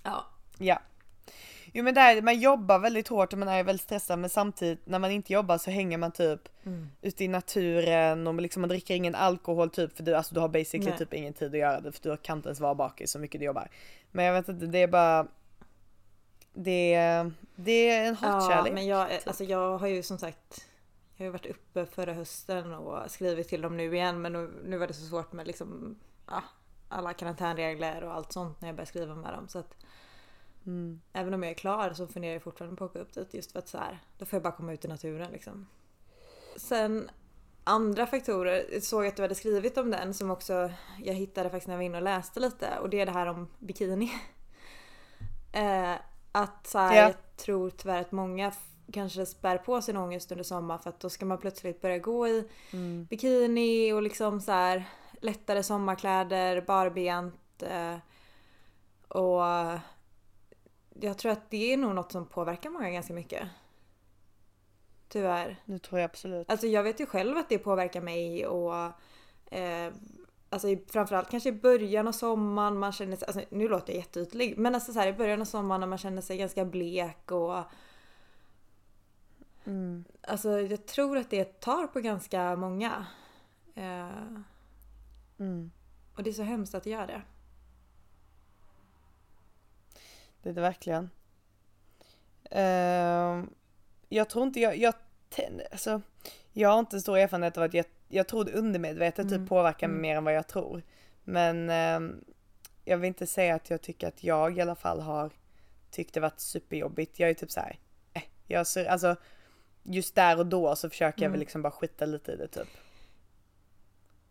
[0.04, 0.26] Ja.
[0.58, 0.80] Ja.
[1.76, 5.00] Jo men där, man jobbar väldigt hårt och man är väldigt stressad men samtidigt när
[5.00, 6.90] man inte jobbar så hänger man typ Mm.
[7.02, 10.48] ute i naturen och liksom man dricker ingen alkohol typ för du, alltså, du har
[10.48, 10.98] basically Nej.
[10.98, 13.40] typ ingen tid att göra det för du kan inte ens vara bakis så mycket
[13.40, 13.68] du jobbar.
[14.12, 15.28] Men jag vet inte, det är bara
[16.54, 16.96] det,
[17.56, 18.74] det är en ja hatkärlek.
[18.74, 20.66] men jag, alltså jag har ju som sagt
[21.16, 24.52] jag har ju varit uppe förra hösten och skrivit till dem nu igen men nu,
[24.66, 25.96] nu var det så svårt med liksom
[26.28, 26.44] ja,
[26.90, 29.76] alla karantänregler och allt sånt när jag började skriva med dem så att
[30.66, 31.02] Mm.
[31.14, 33.52] även om jag är klar så funderar jag fortfarande på att åka upp dit just
[33.52, 35.68] för att så här, då får jag bara komma ut i naturen liksom.
[36.56, 37.10] sen
[37.64, 40.72] andra faktorer, jag såg att du hade skrivit om den som också
[41.04, 43.28] jag hittade faktiskt när jag var inne och läste lite och det är det här
[43.28, 44.12] om bikini.
[45.54, 45.94] eh,
[46.32, 47.02] att så här, Ja.
[47.02, 48.52] jag tror tyvärr att många
[48.94, 52.28] kanske spär på sin ångest under sommaren för att då ska man plötsligt börja gå
[52.28, 52.50] i
[53.10, 54.86] bikini och liksom så här
[55.22, 57.64] lättare sommarkläder, barbent.
[57.64, 57.96] Eh,
[59.08, 59.42] och
[61.02, 63.48] jag tror att det är nog något som påverkar många ganska mycket.
[65.08, 65.62] Tyvärr.
[65.66, 66.50] Det tror jag absolut.
[66.50, 68.76] Alltså jag vet ju själv att det påverkar mig och
[69.54, 69.94] eh,
[70.50, 74.58] Alltså framförallt kanske i början av sommaren man känner sig, alltså nu låter jag jätteytlig
[74.58, 77.64] men alltså så här i början av sommaren när man känner sig ganska blek och
[79.66, 80.04] Mm.
[80.22, 83.06] Alltså jag tror att det tar på ganska många.
[83.76, 84.08] Eh,
[85.38, 85.72] Mm.
[86.16, 87.22] och det är så hemskt att det gör det.
[90.44, 91.10] Det är det verkligen.
[92.52, 93.50] Ehm,
[94.10, 94.94] jag tror inte jag, jag,
[95.72, 96.02] alltså,
[96.52, 100.02] jag har inte stor erfarenhet av att jag, jag tror det undermedvetet typ påverkar mig
[100.02, 100.84] mer än vad jag tror.
[101.24, 102.24] Men ehm,
[102.86, 105.32] jag vill inte säga att jag tycker att jag i alla fall har
[105.92, 107.20] tyckt det varit superjobbigt.
[107.20, 107.80] Jag är typ så här,
[108.14, 109.16] eh, jag ser, alltså
[109.84, 112.68] just där och då så försöker jag väl liksom bara skita lite i det typ.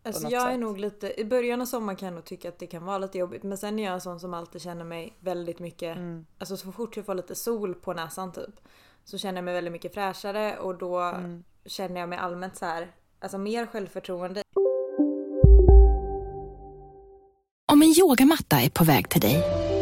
[0.05, 0.61] Alltså jag är sätt.
[0.61, 3.19] nog lite, i början av sommaren kan jag nog tycka att det kan vara lite
[3.19, 6.27] jobbigt men sen är jag en sån som alltid känner mig väldigt mycket, Mm.
[6.39, 8.61] alltså så fort jag får lite sol på näsan typ
[9.05, 11.45] så känner jag mig väldigt mycket fräschare och då Mm.
[11.67, 14.43] känner jag mig allmänt så här, alltså mer självförtroende.
[17.73, 19.43] Om en yogamatta är på väg till dig,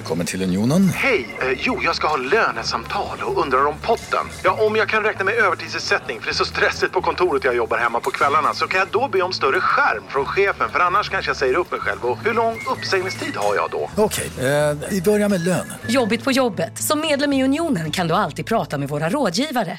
[0.00, 0.88] Välkommen till Unionen.
[0.88, 1.36] Hej!
[1.42, 4.26] Eh, jo, jag ska ha lönesamtal och undrar om potten.
[4.44, 7.56] Ja, om jag kan räkna med övertidsersättning för det är så stressigt på kontoret jag
[7.56, 10.80] jobbar hemma på kvällarna så kan jag då be om större skärm från chefen för
[10.80, 12.04] annars kanske jag säger upp mig själv.
[12.04, 13.90] Och hur lång uppsägningstid har jag då?
[13.96, 15.72] Okej, eh, vi börjar med lön.
[15.88, 16.78] Jobbigt på jobbet.
[16.78, 19.78] Som medlem i Unionen kan du alltid prata med våra rådgivare.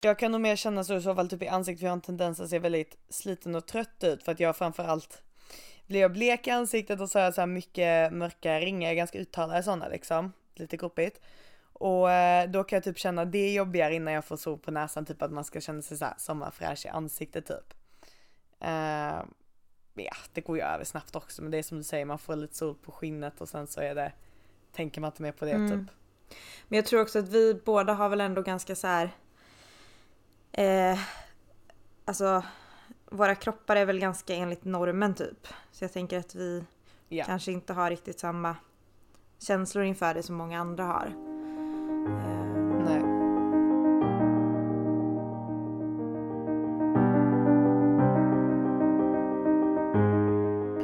[0.00, 1.96] Jag kan nog mer känna så i så fall typ i ansiktet för jag har
[1.96, 5.22] en tendens att se väldigt sliten och trött ut för att jag framförallt
[5.86, 9.18] blir jag blek i ansiktet och så har jag så här mycket mörka ringar, ganska
[9.18, 11.20] uttalade sådana liksom, lite groppigt.
[11.72, 15.04] Och eh, då kan jag typ känna det jobbigare innan jag får sol på näsan,
[15.06, 17.74] typ att man ska känna sig så här sommarfräsch i ansiktet typ.
[18.60, 19.22] Eh,
[19.94, 22.36] ja, det går ju över snabbt också men det är som du säger, man får
[22.36, 24.12] lite sol på skinnet och sen så är det,
[24.72, 25.70] tänker man inte mer på det Mm.
[25.86, 25.94] typ.
[26.68, 29.10] Men jag tror också att vi båda har väl ändå ganska så här.
[30.52, 30.98] Eh,
[32.04, 32.42] alltså
[33.10, 35.46] våra kroppar är väl ganska enligt normen typ.
[35.72, 36.64] Så jag tänker att vi
[37.08, 37.24] Ja.
[37.24, 38.56] kanske inte har riktigt samma
[39.38, 41.12] känslor inför det som många andra har.
[42.84, 43.02] Nej.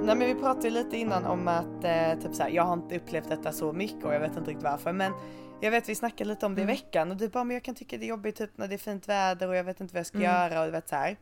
[0.05, 2.97] Nej men vi pratade lite innan om att eh, typ så här, jag har inte
[2.97, 5.13] upplevt detta så mycket och jag vet inte riktigt varför men
[5.61, 7.75] jag vet vi snackade lite om det i veckan och du bara men jag kan
[7.75, 9.99] tycka det är jobbigt typ när det är fint väder och jag vet inte vad
[9.99, 10.31] jag ska Mm.
[10.31, 11.17] göra och du vet så här.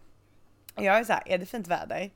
[0.75, 2.11] Jag är så här, är det fint väder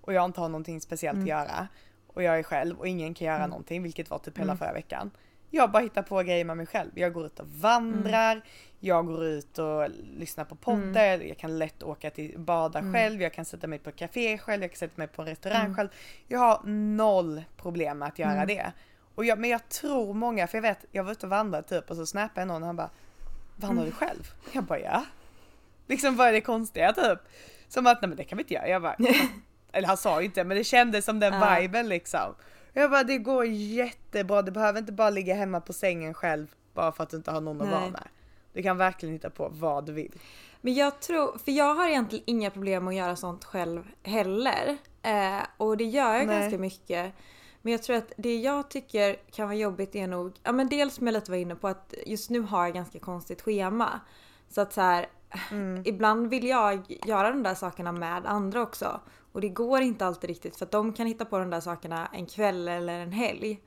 [0.00, 1.24] och jag inte har någonting speciellt Mm.
[1.24, 1.68] att göra
[2.06, 3.50] och jag är själv och ingen kan göra Mm.
[3.50, 4.58] någonting vilket var typ hela Mm.
[4.58, 5.10] förra veckan.
[5.52, 6.90] Jag bara hittar på grejer med mig själv.
[6.94, 8.44] Jag går ut och vandrar,
[8.80, 12.94] jag går ut och lyssnar på poddar, jag kan lätt åka till bada Mm.
[12.94, 15.28] själv, jag kan sätta mig på ett café själv, jag kan sätta mig på en
[15.28, 15.74] restaurang Mm.
[15.76, 15.88] själv.
[16.28, 16.60] Jag har
[16.96, 18.46] noll problem med att göra Mm.
[18.46, 18.72] det.
[19.14, 21.90] Och jag, men jag tror många, för jag vet, jag var ute och vandrade typ
[21.90, 22.90] och så snappade jag någon och han bara
[23.56, 24.30] Vandrar du själv?
[24.52, 25.04] Jag bara ja.
[25.86, 27.18] Liksom vad är det konstiga typ?
[27.70, 28.68] Som att nej men det kan vi inte göra.
[28.68, 28.96] Jag bara,
[29.72, 31.56] eller han sa ju inte men det kändes som den Ja.
[31.60, 32.34] viben liksom.
[32.72, 36.92] Jag bara det går jättebra, du behöver inte bara ligga hemma på sängen själv bara
[36.92, 38.08] för att du inte har någon att vara med.
[38.52, 40.20] Du kan verkligen hitta på vad du vill.
[40.60, 44.76] Men jag tror, för jag har egentligen inga problem att göra sånt själv heller.
[45.02, 46.40] Eh, och det gör jag Nej.
[46.40, 47.12] ganska mycket.
[47.62, 50.94] Men jag tror att det jag tycker kan vara jobbigt är nog, ja men dels
[50.94, 54.00] som jag lite var inne på att just nu har jag ganska konstigt schema.
[54.48, 55.06] Så att så här,
[55.84, 59.00] ibland vill jag göra de där sakerna med andra också.
[59.32, 62.06] Och det går inte alltid riktigt för att de kan hitta på de där sakerna
[62.12, 63.60] en kväll eller en helg.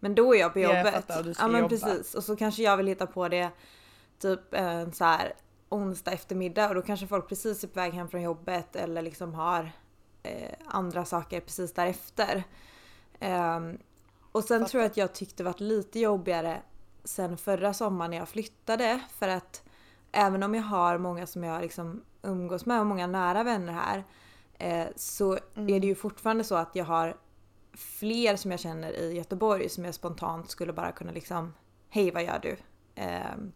[0.00, 0.94] Men då är jag på Ja, jag jobbet.
[0.94, 1.68] fattar, du ska ja men jobba.
[1.68, 2.14] precis.
[2.14, 3.50] Och så kanske jag vill hitta på det
[4.18, 5.32] typ en så här
[5.68, 9.34] onsdag eftermiddag och då kanske folk precis är på väg hem från jobbet eller liksom
[9.34, 9.70] har
[10.22, 12.44] eh, andra saker precis därefter.
[13.20, 13.78] Ehm,
[14.32, 16.62] och sen tror jag att jag tyckte det varit lite jobbigare
[17.04, 19.62] sen förra sommaren när jag flyttade för att
[20.12, 24.04] även om jag har många som jag liksom umgås med och många nära vänner här
[24.58, 27.16] eh, så är det ju fortfarande så att jag har
[27.74, 31.54] fler som jag känner i Göteborg som jag spontant skulle bara kunna liksom
[31.90, 32.56] Hej vad gör du?
[32.94, 33.52] Ehm,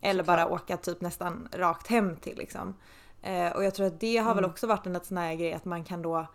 [0.00, 2.74] eller bara åka typ nästan rakt hem till liksom.
[3.22, 4.50] Eh, och jag tror att det har väl Mm.
[4.50, 6.26] också varit en sån här grej att man kan då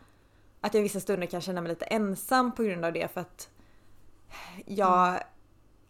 [0.62, 3.50] att jag vissa stunder kan känna mig lite ensam på grund av det för att
[4.66, 5.20] jag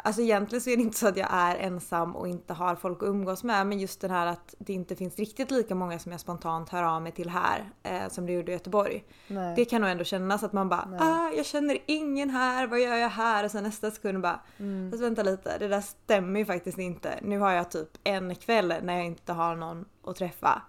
[0.06, 3.04] Alltså egentligen så är det inte så att jag är ensam och inte har folk
[3.04, 6.12] att umgås med men just den här att det inte finns riktigt lika många som
[6.12, 9.04] jag spontant hör av mig till här eh, som det gjorde i Göteborg.
[9.28, 9.54] Nej.
[9.56, 12.96] Det kan nog ändå kännas att man bara ah, jag känner ingen här, vad gör
[12.96, 13.44] jag här?
[13.44, 14.92] Och sen nästa sekund bara Mm.
[14.92, 17.20] fast vänta lite, det där stämmer ju faktiskt inte.
[17.22, 20.62] Nu har jag typ en kväll när jag inte har någon att träffa.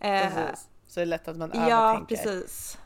[0.00, 0.68] Eh, Precis.
[0.86, 2.16] Så det är lätt att man Ja, övertänker.
[2.16, 2.78] precis.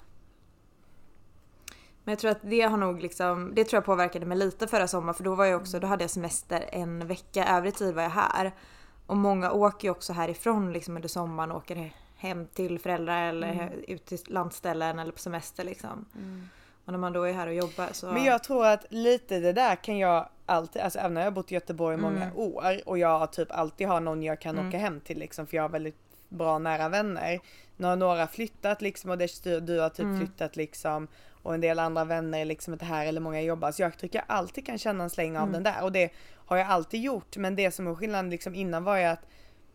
[2.06, 4.88] Men jag tror att det har nog liksom, det tror jag påverkade mig lite förra
[4.88, 8.02] sommaren för då var jag också, då hade jag semester en vecka, övrig tid var
[8.02, 8.52] jag här.
[9.06, 13.52] Och många åker ju också härifrån liksom under sommaren och åker hem till föräldrar eller
[13.52, 13.68] Mm.
[13.88, 16.04] ut till landställen eller på semester liksom.
[16.84, 18.06] Och när man då är här och jobbar så...
[18.12, 21.32] Men jag tror att lite det där kan jag alltid, alltså även när jag har
[21.32, 22.36] bott i Göteborg i många Mm.
[22.36, 24.68] år och jag typ alltid har någon jag kan Mm.
[24.68, 27.40] åka hem till liksom för jag har väldigt bra nära vänner.
[27.76, 30.18] Nu har några flyttat liksom och det, du har typ Mm.
[30.18, 31.08] flyttat liksom
[31.42, 34.18] och en del andra vänner är liksom inte här eller många jobbar så jag tycker
[34.18, 35.52] jag alltid kan känna en släng av Mm.
[35.52, 36.10] den där och det
[36.46, 39.26] har jag alltid gjort men det som är skillnaden liksom innan var ju att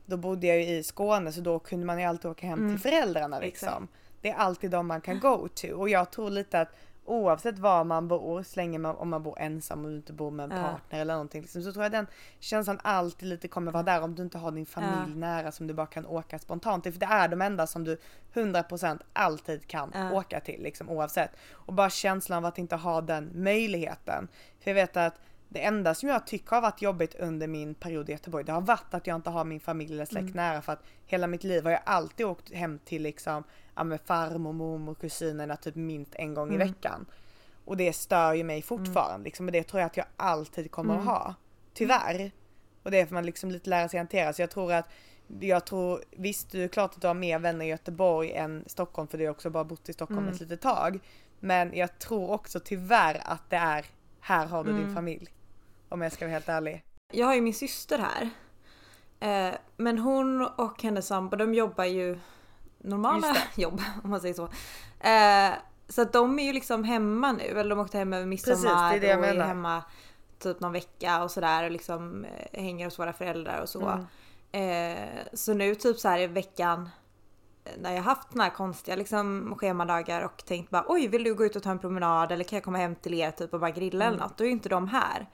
[0.05, 2.71] då bodde jag ju i Skåne så då kunde man ju alltid åka hem Mm.
[2.71, 3.67] till föräldrarna liksom.
[3.67, 3.93] Exakt.
[4.21, 6.69] Det är alltid de man kan go to och jag tror lite att
[7.05, 10.43] oavsett var man bor, så länge man, om man bor ensam och inte bor med
[10.51, 10.63] en Ja.
[10.63, 12.07] partner eller någonting liksom, så tror jag den
[12.39, 15.15] känslan alltid lite kommer vara där om du inte har din familj Ja.
[15.15, 16.93] nära som du bara kan åka spontant till.
[16.93, 17.97] För det är de enda som du
[18.33, 20.11] 100% alltid kan Ja.
[20.11, 21.31] åka till liksom oavsett.
[21.51, 24.27] Och bara känslan av att inte ha den möjligheten.
[24.59, 25.19] För jag vet att
[25.53, 28.61] det enda som jag tycker har varit jobbigt under min period i Göteborg det har
[28.61, 30.35] varit att jag inte har min familj eller släkt Mm.
[30.35, 33.43] nära för att hela mitt liv har jag alltid åkt hem till liksom
[33.75, 36.67] ja, med farmor, mormor, kusinerna typ minst en gång i Mm.
[36.67, 37.05] veckan.
[37.65, 40.93] Och det stör ju mig fortfarande liksom och det tror jag att jag alltid kommer
[40.93, 41.07] Mm.
[41.07, 41.35] att ha.
[41.73, 42.31] Tyvärr.
[42.83, 44.33] Och det får man liksom lite lära sig hantera.
[44.33, 44.89] Så jag tror att
[45.39, 49.07] jag tror visst, det är klart att du har mer vänner i Göteborg än Stockholm
[49.07, 50.33] för du har också bara bott i Stockholm Mm.
[50.33, 50.99] ett litet tag.
[51.39, 53.85] Men jag tror också tyvärr att det är
[54.19, 54.95] här har du din Mm.
[54.95, 55.27] familj.
[55.91, 56.83] Om jag ska vara helt ärlig.
[57.13, 58.29] Jag har ju min syster här.
[59.19, 62.19] Eh, men hon och hennes sambo de jobbar ju
[62.77, 64.43] normala jobb om man säger så.
[65.07, 65.53] Eh,
[65.89, 67.43] så att de är ju liksom hemma nu.
[67.59, 69.47] Eller de åkte hem över midsommar Precis, det är det och är menar.
[69.47, 69.83] hemma
[70.39, 74.01] typ någon vecka och sådär och liksom eh, hänger hos våra föräldrar och så.
[74.53, 75.07] Mm.
[75.33, 76.89] Så nu typ så här i veckan
[77.77, 81.45] när jag haft såna här konstiga liksom schemadagar och tänkt bara oj vill du gå
[81.45, 83.69] ut och ta en promenad eller kan jag komma hem till er typ och bara
[83.71, 84.27] grilla eller Mm.
[84.27, 84.37] något.
[84.37, 85.29] Då är ju inte de här.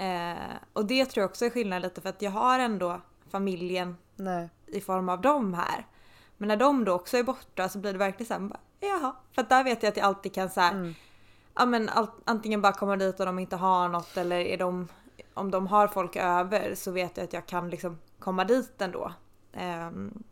[0.00, 3.96] Eh, och det tror jag också är skillnad lite för att jag har ändå familjen
[4.16, 4.48] Nej.
[4.66, 5.86] i form av dem här.
[6.36, 9.14] Men när de då också är borta så blir det verkligen såhär, bara, jaha.
[9.32, 10.94] För att där vet jag att jag alltid kan såhär, Mm.
[11.54, 11.90] ja men
[12.24, 14.88] antingen bara komma dit och de inte har något eller är de,
[15.34, 19.12] om de har folk över så vet jag att jag kan liksom komma dit ändå.
[19.52, 20.22] Ehm,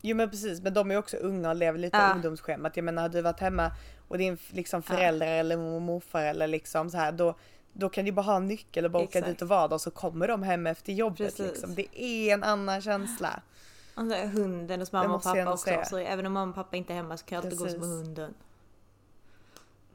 [0.00, 2.12] Jo men precis, men de är också unga och lever lite Ja.
[2.14, 2.76] ungdomsschemat.
[2.76, 3.70] Jag menar hade du varit hemma
[4.08, 7.34] och din liksom föräldrar eller mormor och morfar eller liksom så här då
[7.78, 9.90] då kan du bara ha en nyckel och bara åka dit och vara och så
[9.90, 11.74] kommer de hem efter jobbet liksom.
[11.74, 13.42] Det är en annan känsla.
[13.94, 15.64] och så är hunden hos Det mamma och pappa också.
[15.64, 15.84] säga.
[15.84, 17.80] Så även om mamma och pappa inte är hemma så kan jag alltid gå som
[17.82, 18.34] hunden.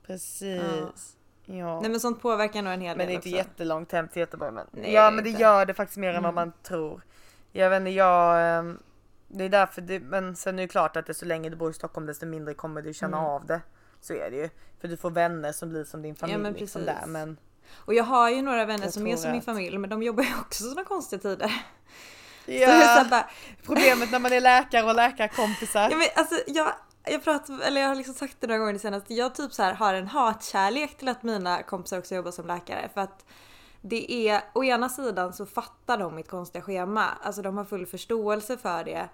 [0.08, 1.18] Precis.
[1.46, 1.82] Ja.
[1.82, 3.38] Nej men sånt påverkar nog en hel Men det är del inte också.
[3.50, 4.68] jättelångt hem till Göteborg men.
[4.72, 5.42] Nej, ja det men det inte.
[5.42, 6.36] gör det faktiskt mer än vad Mm.
[6.36, 7.02] man tror.
[7.52, 8.42] Jag vet inte, jag...
[8.58, 8.80] ehm,
[9.28, 11.74] Det är därför det, men sen är det klart att desto längre du bor i
[11.74, 13.30] Stockholm desto mindre kommer du känna Mm.
[13.30, 13.62] av det.
[14.02, 14.50] Så är det ju.
[14.80, 17.38] För du får vänner som blir som din familj men liksom där men.
[17.76, 20.24] Och jag har ju några vänner Jag som är som min familj men de jobbar
[20.24, 21.54] ju också såna konstiga tider.
[22.46, 23.30] Ja, bara,
[23.64, 25.90] problemet när man är läkare och läkarkompisar.
[25.90, 28.80] Ja, men alltså, jag, jag, pratar, eller jag har liksom sagt det några gånger det
[28.80, 29.14] senaste.
[29.14, 32.90] Jag typ så här har en hatkärlek till att mina kompisar också jobbar som läkare.
[32.94, 33.26] För att
[33.82, 37.06] det är, å ena sidan så fattar de mitt konstiga schema.
[37.22, 39.10] Alltså de har full förståelse för det.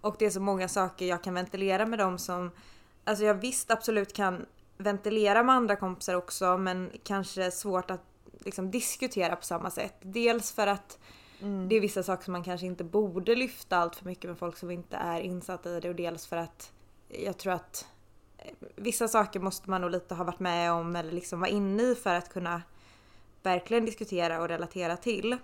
[0.00, 2.50] Och det är så många saker jag kan ventilera med dem som,
[3.04, 4.46] alltså jag visst absolut kan
[4.80, 8.04] ventilera med andra kompisar också men kanske svårt att
[8.44, 9.94] liksom diskutera på samma sätt.
[10.00, 10.98] Dels för att
[11.68, 14.56] det är vissa saker som man kanske inte borde lyfta allt för mycket med folk
[14.56, 16.72] som inte är insatta i det och dels för att
[17.08, 17.86] jag tror att
[18.38, 21.82] eh, vissa saker måste man nog lite ha varit med om eller liksom vara inne
[21.82, 22.62] i för att kunna
[23.42, 25.32] verkligen diskutera och relatera till.
[25.32, 25.38] Eh,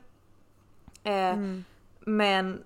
[1.05, 1.65] Mm.
[2.01, 2.65] Men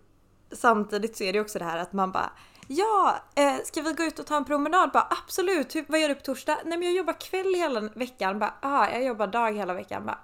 [0.52, 2.32] samtidigt så är det också det här att man bara
[2.72, 4.90] Ja, eh, ska vi gå ut och ta en promenad?
[4.92, 6.58] Bara, absolut, Hur, vad gör du på torsdag?
[6.64, 8.38] Nej men jag jobbar kväll hela veckan.
[8.38, 10.06] Bara, ah, jag jobbar dag hela veckan.
[10.06, 10.18] Bara,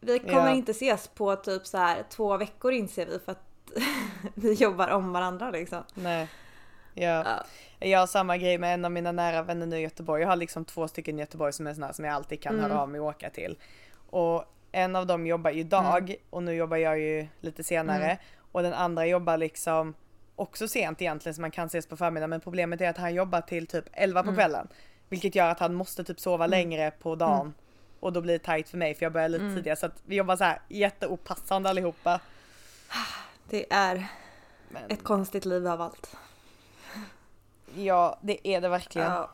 [0.00, 0.50] vi kommer Ja.
[0.54, 3.70] inte ses på typ så här två veckor inser vi för att
[4.34, 5.82] vi jobbar om varandra liksom.
[5.94, 6.28] Nej.
[6.94, 7.24] Ja.
[7.80, 10.22] Jag har samma grej med en av mina nära vänner nu i Göteborg.
[10.22, 12.70] Jag har liksom två stycken i Göteborg som är såna som jag alltid kan Mm.
[12.70, 13.58] höra av mig och åka till.
[14.10, 16.16] Och en av dem jobbar ju dag Mm.
[16.30, 18.04] och nu jobbar jag ju lite senare.
[18.04, 18.16] Mm.
[18.52, 19.94] Och den andra jobbar liksom
[20.36, 22.30] också sent egentligen så man kan ses på förmiddagen.
[22.30, 24.34] Men problemet är att han jobbar till typ 11 på Mm.
[24.38, 24.68] kvällen.
[25.08, 26.50] Vilket gör att han måste typ sova Mm.
[26.50, 27.40] längre på dagen.
[27.40, 27.52] Mm.
[28.00, 29.56] Och då blir det tight för mig för jag börjar lite Mm.
[29.56, 29.76] tidigare.
[29.76, 32.20] Så att vi jobbar så här jätteopassande allihopa.
[33.50, 34.06] Det är
[34.88, 36.16] ett konstigt liv av allt.
[37.74, 39.10] Ja, det är det verkligen.
[39.12, 39.30] Ja.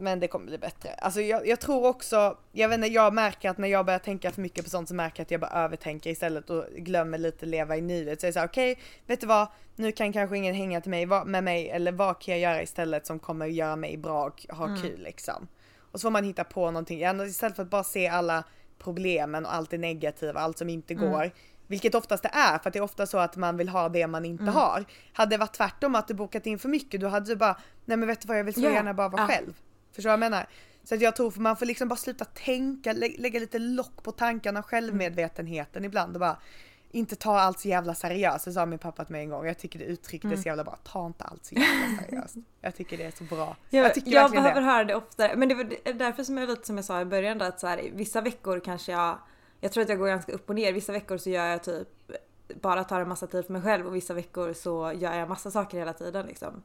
[0.00, 0.90] Men det kommer bli bättre.
[0.94, 4.30] Alltså jag, jag tror också, jag vet inte, jag märker att när jag börjar tänka
[4.30, 7.46] för mycket på sånt så märker jag att jag bara övertänker istället och glömmer lite
[7.46, 8.20] leva i nuet.
[8.20, 11.44] Så jag säger okej, vet du vad, nu kan kanske ingen hänga till mig, med
[11.44, 14.82] mig eller vad kan jag göra istället som kommer göra mig bra och ha Mm.
[14.82, 15.48] kul liksom.
[15.92, 18.44] Och så får man hitta på någonting, Ja, istället för att bara se alla
[18.78, 21.10] problemen och allt det negativa, allt som inte Mm.
[21.10, 21.30] går.
[21.66, 24.06] Vilket oftast det är, för att det är ofta så att man vill ha det
[24.06, 24.54] man inte Mm.
[24.54, 24.84] har.
[25.12, 27.96] Hade det varit tvärtom att du bokat in för mycket, då hade du bara, nej
[27.96, 28.70] men vet du vad jag vill så Ja.
[28.70, 29.28] gärna bara vara Ja.
[29.28, 29.52] själv.
[29.98, 30.46] Förstår du vad jag menar?
[30.84, 34.02] Så att jag tror för man får liksom bara sluta tänka, lä lägga lite lock
[34.02, 36.36] på tankarna, självmedvetenheten ibland och bara
[36.90, 38.44] inte ta allt så jävla seriöst.
[38.44, 39.46] Det sa min pappa till mig en gång.
[39.46, 40.42] Jag tycker det uttrycktes Mm.
[40.42, 40.78] så jävla bra.
[40.84, 42.36] Ta inte allt så jävla seriöst.
[42.60, 43.56] Jag tycker det är så bra.
[43.70, 44.66] Jag, jag tycker jag behöver det.
[44.66, 45.36] höra det oftare.
[45.36, 47.90] Men det var därför som jag lite som jag sa i början att så här,
[47.92, 49.18] vissa veckor kanske jag
[49.60, 50.72] Jag tror att jag går ganska upp och ner.
[50.72, 51.88] Vissa veckor så gör jag typ
[52.60, 55.50] bara tar en massa tid för mig själv och vissa veckor så gör jag massa
[55.50, 56.62] saker hela tiden liksom.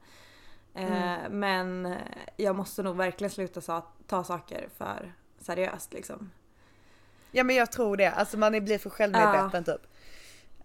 [0.76, 0.84] Eh,
[1.24, 1.40] Mm.
[1.40, 1.96] Men
[2.38, 6.32] jag måste nog verkligen sluta sa, ta saker för seriöst liksom.
[7.32, 8.12] Ja men jag tror det.
[8.12, 9.82] Alltså man blir för självmedveten typ.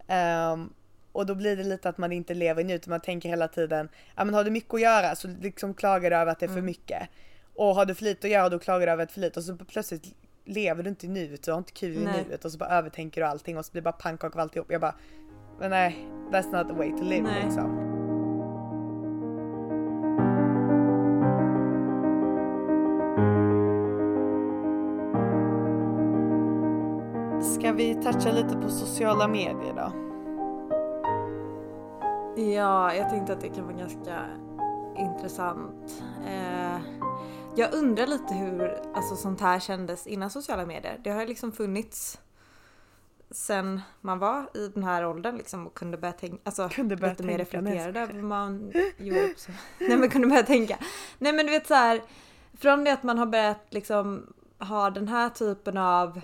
[0.07, 0.73] Ehm,
[1.11, 2.87] och då blir det lite att man inte lever i nuet.
[2.87, 6.15] Man tänker hela tiden, ja men har du mycket att göra så liksom klagar du
[6.15, 6.65] över att det är för Mm.
[6.65, 7.09] mycket.
[7.55, 9.21] Och har du för lite att göra då klagar du över att det är för
[9.21, 9.39] lite.
[9.39, 12.21] Och så plötsligt lever du inte i nuet, du har inte kul Nej.
[12.21, 12.45] i nuet.
[12.45, 14.71] Och så bara övertänker du allting och så blir det bara pannkaka av alltihop.
[14.71, 14.95] Jag bara,
[15.59, 17.43] men nej, that's not the way to live Nej.
[17.43, 17.88] liksom.
[27.59, 29.91] Ska vi toucha lite på sociala medier då?
[32.41, 34.25] Ja, jag tänkte att det kan vara ganska
[34.97, 36.03] intressant.
[36.27, 36.81] Eh,
[37.55, 41.01] jag undrar lite hur alltså, sånt här kändes innan sociala medier.
[41.03, 42.19] Det har liksom funnits
[43.31, 47.13] sen man var i den här åldern liksom och kunde börja tänka, alltså Kunde börja
[47.13, 49.33] lite mer reflekterade över vad man gjorde.
[49.79, 50.77] Nej men kunde börja tänka.
[51.17, 52.01] Nej men du vet så här,
[52.57, 56.21] från det att man har börjat liksom ha den här typen av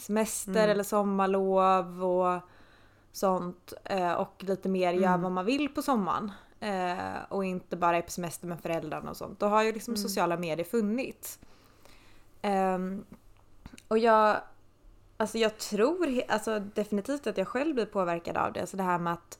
[0.00, 0.70] semester Mm.
[0.70, 2.40] eller sommarlov och
[3.12, 5.22] sånt eh, och lite mer gör Mm.
[5.22, 9.16] vad man vill på sommaren eh, och inte bara är på semester med föräldrarna och
[9.16, 9.40] sånt.
[9.40, 10.02] Då har ju liksom Mm.
[10.02, 11.38] sociala medier funnits.
[12.42, 13.04] Ehm,
[13.88, 14.36] och jag,
[15.16, 18.60] alltså jag tror alltså definitivt att jag själv blir påverkad av det.
[18.60, 19.38] Alltså det här med att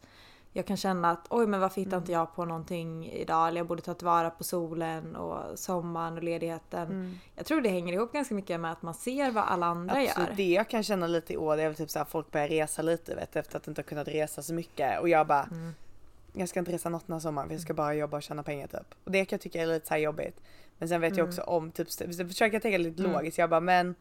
[0.52, 2.02] jag kan känna att oj men varför hittar Mm.
[2.02, 3.48] inte jag på någonting idag?
[3.48, 6.82] Eller jag borde ta tillvara på solen och sommaren och ledigheten.
[6.88, 7.18] Mm.
[7.36, 10.28] Jag tror det hänger ihop ganska mycket med att man ser vad alla andra Absolut,
[10.28, 10.36] gör.
[10.36, 12.82] det jag kan känna lite i år det är väl typ såhär folk börjar resa
[12.82, 15.74] lite vet efter att inte ha kunnat resa så mycket och jag bara Mm.
[16.32, 18.42] Jag ska inte resa något den här sommaren för jag ska bara jobba och tjäna
[18.42, 18.94] pengar typ.
[19.04, 20.40] Och det kan jag tycka är lite så här jobbigt.
[20.78, 21.28] Men sen vet jag Mm.
[21.28, 23.12] också om typ, så försöker jag tänka lite Mm.
[23.12, 23.38] logiskt.
[23.38, 23.94] Jag bara men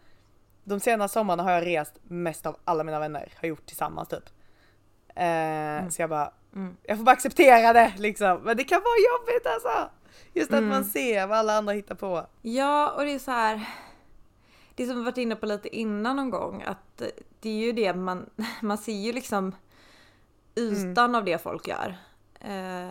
[0.63, 4.23] de senaste sommarna har jag rest mest av alla mina vänner har gjort tillsammans typ.
[5.15, 6.77] Eh, Så jag bara Mm.
[6.83, 8.37] jag får bara acceptera det liksom.
[8.43, 9.89] Men det kan vara jobbigt alltså.
[10.33, 10.69] Just att Mm.
[10.69, 12.25] man ser vad alla andra hittar på.
[12.41, 13.69] Ja, och det är så här.
[14.75, 17.01] Det som vi varit inne på lite innan någon gång att
[17.39, 18.29] det är ju det man,
[18.61, 19.55] man ser ju liksom
[20.55, 21.97] ytan av det folk gör.
[22.39, 22.89] Eh,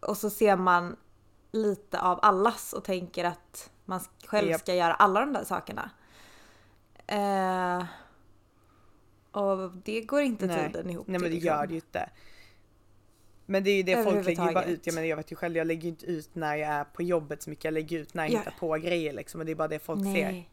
[0.00, 0.96] och så ser man
[1.52, 5.90] lite av allas och tänker att man själv ska göra alla de där sakerna.
[7.06, 7.84] Eh,
[9.32, 11.46] och det går inte tiden ihop Nej men det liksom.
[11.46, 12.10] gör det ju inte.
[13.46, 14.86] Men det är ju det folk lägger ju bara ut.
[14.86, 17.02] Jag menar jag vet ju själv, jag lägger ju inte ut när jag är på
[17.02, 17.64] jobbet så mycket.
[17.64, 18.38] Jag lägger ut när jag Ja.
[18.38, 20.10] hittar på grejer liksom och det är bara det folk ser.
[20.32, 20.50] Nej.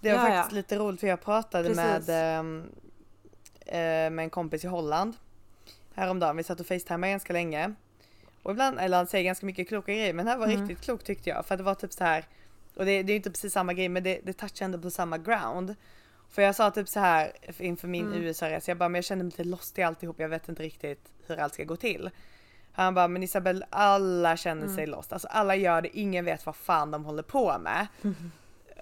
[0.00, 0.56] Det var Ja, faktiskt ja.
[0.56, 2.08] lite roligt för jag pratade Precis.
[2.08, 2.38] med,
[3.66, 5.16] eh, med en kompis i Holland
[5.94, 6.36] häromdagen.
[6.36, 7.74] Vi satt och facetimade ganska länge.
[8.42, 10.60] Och ibland, eller han säger ganska mycket kloka grejer men det här var Mm.
[10.60, 11.46] riktigt klokt tyckte jag.
[11.46, 12.24] För det var typ så här
[12.76, 14.90] och det, det är ju inte precis samma grej men det, det touchar ändå på
[14.90, 15.74] samma ground.
[16.30, 18.22] För jag sa typ så här inför min Mm.
[18.22, 21.08] USA-resa, jag bara men jag känner mig lite lost i alltihop, jag vet inte riktigt
[21.26, 22.10] hur allt ska gå till.
[22.72, 24.90] Han bara men Isabel alla känner sig Mm.
[24.90, 27.86] lost, alltså alla gör det, ingen vet vad fan de håller på med.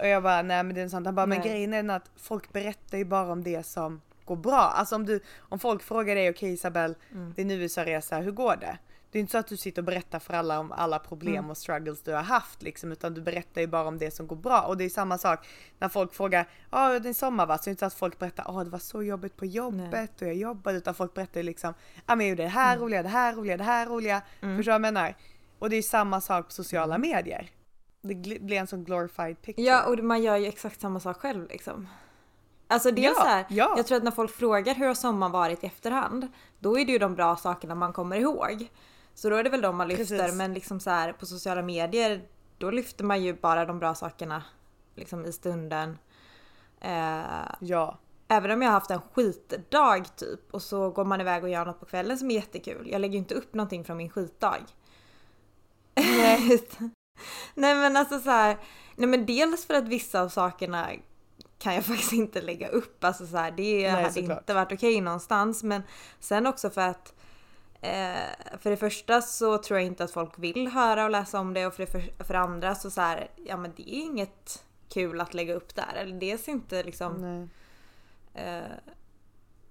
[0.00, 1.06] Och jag bara nej men det är sant.
[1.06, 1.48] Han bara men Nej.
[1.48, 4.60] grejen är den att folk berättar ju bara om det som går bra.
[4.60, 7.32] Alltså om du, om folk frågar dig okej Isabel, Mm.
[7.36, 8.78] din USA-resa, hur går det?
[9.10, 11.50] Det är inte så att du sitter och berättar för alla om alla problem Mm.
[11.50, 14.36] och struggles du har haft liksom utan du berättar ju bara om det som går
[14.36, 15.46] bra och det är samma sak
[15.78, 17.58] när folk frågar ja ah, din sommar va?
[17.58, 19.46] Så är det inte så att folk berättar ja ah, det var så jobbigt på
[19.46, 22.48] jobbet och jag jobbade utan folk berättar ju liksom ja ah, men jag gjorde det
[22.48, 24.22] här roliga, det här roliga, det här roliga.
[24.40, 24.56] Mm.
[24.56, 25.14] Förstår du vad jag menar?
[25.58, 27.50] Och det är samma sak på sociala medier.
[28.02, 29.66] Det blir en sån glorified picture.
[29.66, 31.88] Ja och man gör ju exakt samma sak själv liksom.
[32.68, 33.74] Alltså det är Ja, så här, ja.
[33.76, 36.28] jag tror att när folk frågar hur har sommaren varit i efterhand,
[36.58, 38.68] då är det ju de bra sakerna man kommer ihåg.
[39.16, 40.34] Så då är det väl de man lyfter, Precis.
[40.34, 42.22] men liksom så här på sociala medier,
[42.58, 44.42] då lyfter man ju bara de bra sakerna
[44.94, 45.98] liksom i stunden.
[46.80, 47.98] Eh, ja.
[48.28, 51.64] Även om jag har haft en skitdag typ och så går man iväg och gör
[51.64, 52.88] något på kvällen som är jättekul.
[52.90, 54.62] Jag lägger ju inte upp någonting från min skitdag.
[55.94, 56.62] Nej.
[57.54, 58.56] nej men alltså så här,
[58.96, 60.88] nej men dels för att vissa av sakerna
[61.58, 63.04] kan jag faktiskt inte lägga upp.
[63.04, 64.38] Alltså så här, det Nej, hade såklart.
[64.38, 65.62] inte varit okej någonstans.
[65.62, 65.82] Men
[66.20, 67.12] sen också för att
[67.86, 71.54] eh, för det första så tror jag inte att folk vill höra och läsa om
[71.54, 74.64] det och för det för, för andra så så här, ja men det är inget
[74.88, 75.94] kul att lägga upp där.
[75.96, 77.48] Eller det ser inte liksom
[78.34, 78.60] eh,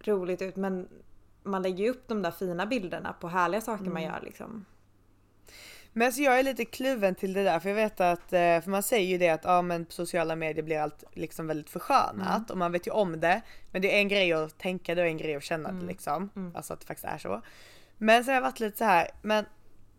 [0.03, 0.87] roligt ut men
[1.43, 4.03] man lägger ju upp de där fina bilderna på härliga saker man Mm.
[4.13, 4.65] gör liksom.
[5.97, 8.69] Men alltså jag är lite kluven till det där för jag vet att, eh, för
[8.69, 12.45] man säger ju det att ja men sociala medier blir allt liksom väldigt förskönat Mm.
[12.49, 13.41] och man vet ju om det.
[13.71, 15.81] Men det är en grej att tänka det och en grej att känna Mm.
[15.81, 16.29] det liksom.
[16.55, 17.41] Alltså att det faktiskt är så.
[17.97, 19.45] Men så har jag varit lite så här, men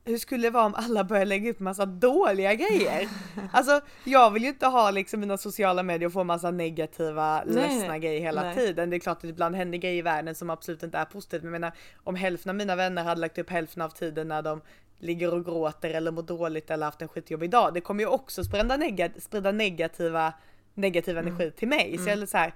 [0.04, 3.08] hur skulle det vara om alla började lägga upp massa dåliga grejer?
[3.52, 7.54] alltså jag vill ju inte ha liksom mina sociala medier och få massa negativa, Nej,
[7.54, 8.54] ledsna grejer hela Nej.
[8.54, 8.90] tiden.
[8.90, 11.42] Det är klart att ibland händer grejer i världen som absolut inte är positivt.
[11.42, 11.72] Men jag menar
[12.04, 14.60] om hälften av mina vänner hade lagt upp hälften av tiden när de
[14.98, 17.74] ligger och gråter eller mår dåligt eller haft en skitjobbig dag.
[17.74, 20.32] Det kommer ju också sprida, nega- sprida negativa,
[20.74, 21.26] negativ Mm.
[21.36, 21.98] energi till mig.
[21.98, 22.54] Så jag är lite så här,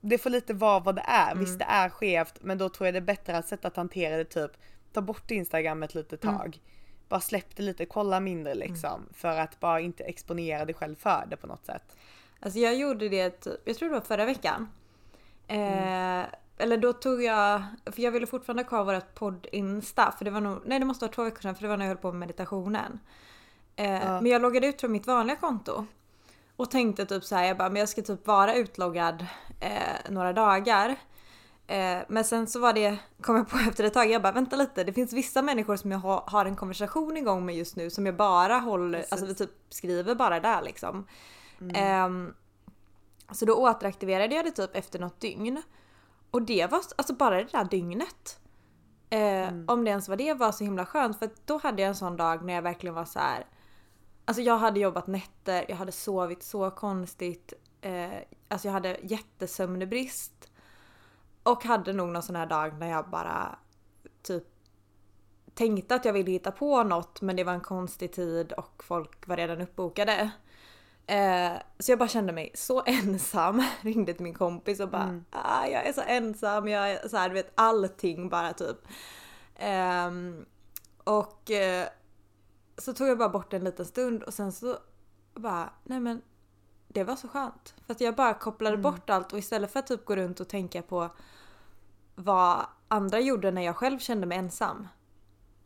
[0.00, 1.34] det får lite vara vad det är.
[1.34, 4.16] Visst det är skevt men då tror jag det är bättre att sätta att hantera
[4.16, 4.50] det typ
[4.92, 6.36] ta bort Instagram ett litet Mm.
[6.38, 6.58] tag.
[7.08, 9.00] Bara släpp det lite, kolla mindre liksom.
[9.12, 11.96] För att bara inte exponera dig själv för det på något sätt.
[12.40, 14.68] Alltså jag gjorde det jag tror det var förra veckan.
[15.48, 16.20] Mm.
[16.22, 16.26] Eh,
[16.60, 20.14] Eller då tog jag, för jag ville fortfarande ha kvar vårt podd-insta.
[20.18, 21.84] För det var nog, nej det måste vara två veckor sedan för det var när
[21.84, 23.00] jag höll på med meditationen.
[23.76, 24.20] Eh, Ja.
[24.20, 25.86] Men jag loggade ut från mitt vanliga konto.
[26.58, 29.26] Och tänkte typ så här, jag bara, men jag ska typ vara utloggad
[29.60, 30.96] eh, några dagar.
[31.66, 34.56] Eh, men sen så var det, kom jag på efter ett tag, jag bara vänta
[34.56, 37.90] lite, det finns vissa människor som jag har, har en konversation igång med just nu
[37.90, 39.12] som jag bara håller, Precis.
[39.12, 41.06] alltså vi typ skriver bara där liksom.
[41.60, 41.76] Mm.
[41.76, 42.34] Ehm,
[43.30, 45.62] så då återaktiverade jag det typ efter något dygn.
[46.30, 48.40] Och det var alltså bara det där dygnet.
[49.10, 51.96] Eh, Om det ens var det var så himla skönt för då hade jag en
[51.96, 53.46] sån dag när jag verkligen var så här.
[54.28, 57.52] Alltså jag hade jobbat nätter, jag hade sovit så konstigt.
[57.80, 58.18] Eh,
[58.48, 60.50] alltså jag hade jättesömnbrist.
[61.42, 63.58] Och hade nog någon sån här dag när jag bara
[64.22, 64.44] typ
[65.54, 69.26] tänkte att jag ville hitta på något men det var en konstig tid och folk
[69.28, 70.30] var redan uppbokade.
[71.06, 73.62] Eh, så jag bara kände mig så ensam.
[73.80, 77.28] Ringde till min kompis och bara ah, jag är så ensam, jag är så här,
[77.28, 78.78] du vet allting bara typ.
[79.56, 80.46] Ehm,
[81.04, 81.88] och eh,
[82.78, 84.76] så tog jag bara bort en liten stund och sen så
[85.34, 86.22] bara nej men
[86.88, 87.74] det var så skönt.
[87.86, 90.48] För att jag bara kopplade bort allt och istället för att typ gå runt och
[90.48, 91.08] tänka på
[92.14, 94.88] vad andra gjorde när jag själv kände mig ensam.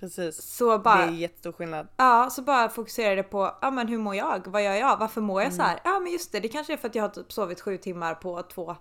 [0.00, 0.42] Precis.
[0.56, 1.88] Så bara, Det är jättestor skillnad.
[1.96, 4.46] Ja, så bara fokuserade jag på, ja men hur mår jag?
[4.46, 4.96] Vad gör jag?
[4.96, 5.56] Varför mår jag Mm.
[5.56, 5.80] så här?
[5.84, 8.14] Ja men just det, det kanske är för att jag har typ sovit sju timmar
[8.14, 8.76] på två,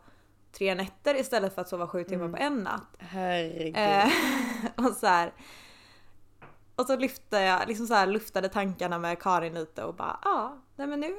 [0.52, 2.32] tre nätter istället för att sova sju timmar Mm.
[2.38, 2.88] på en natt.
[2.98, 3.76] Herregud.
[3.78, 4.08] Eh,
[4.86, 5.34] och så här.
[6.82, 10.58] Och så lyfte jag, liksom så här luftade tankarna med Karin lite och bara, ja,
[10.76, 11.16] nej men nu.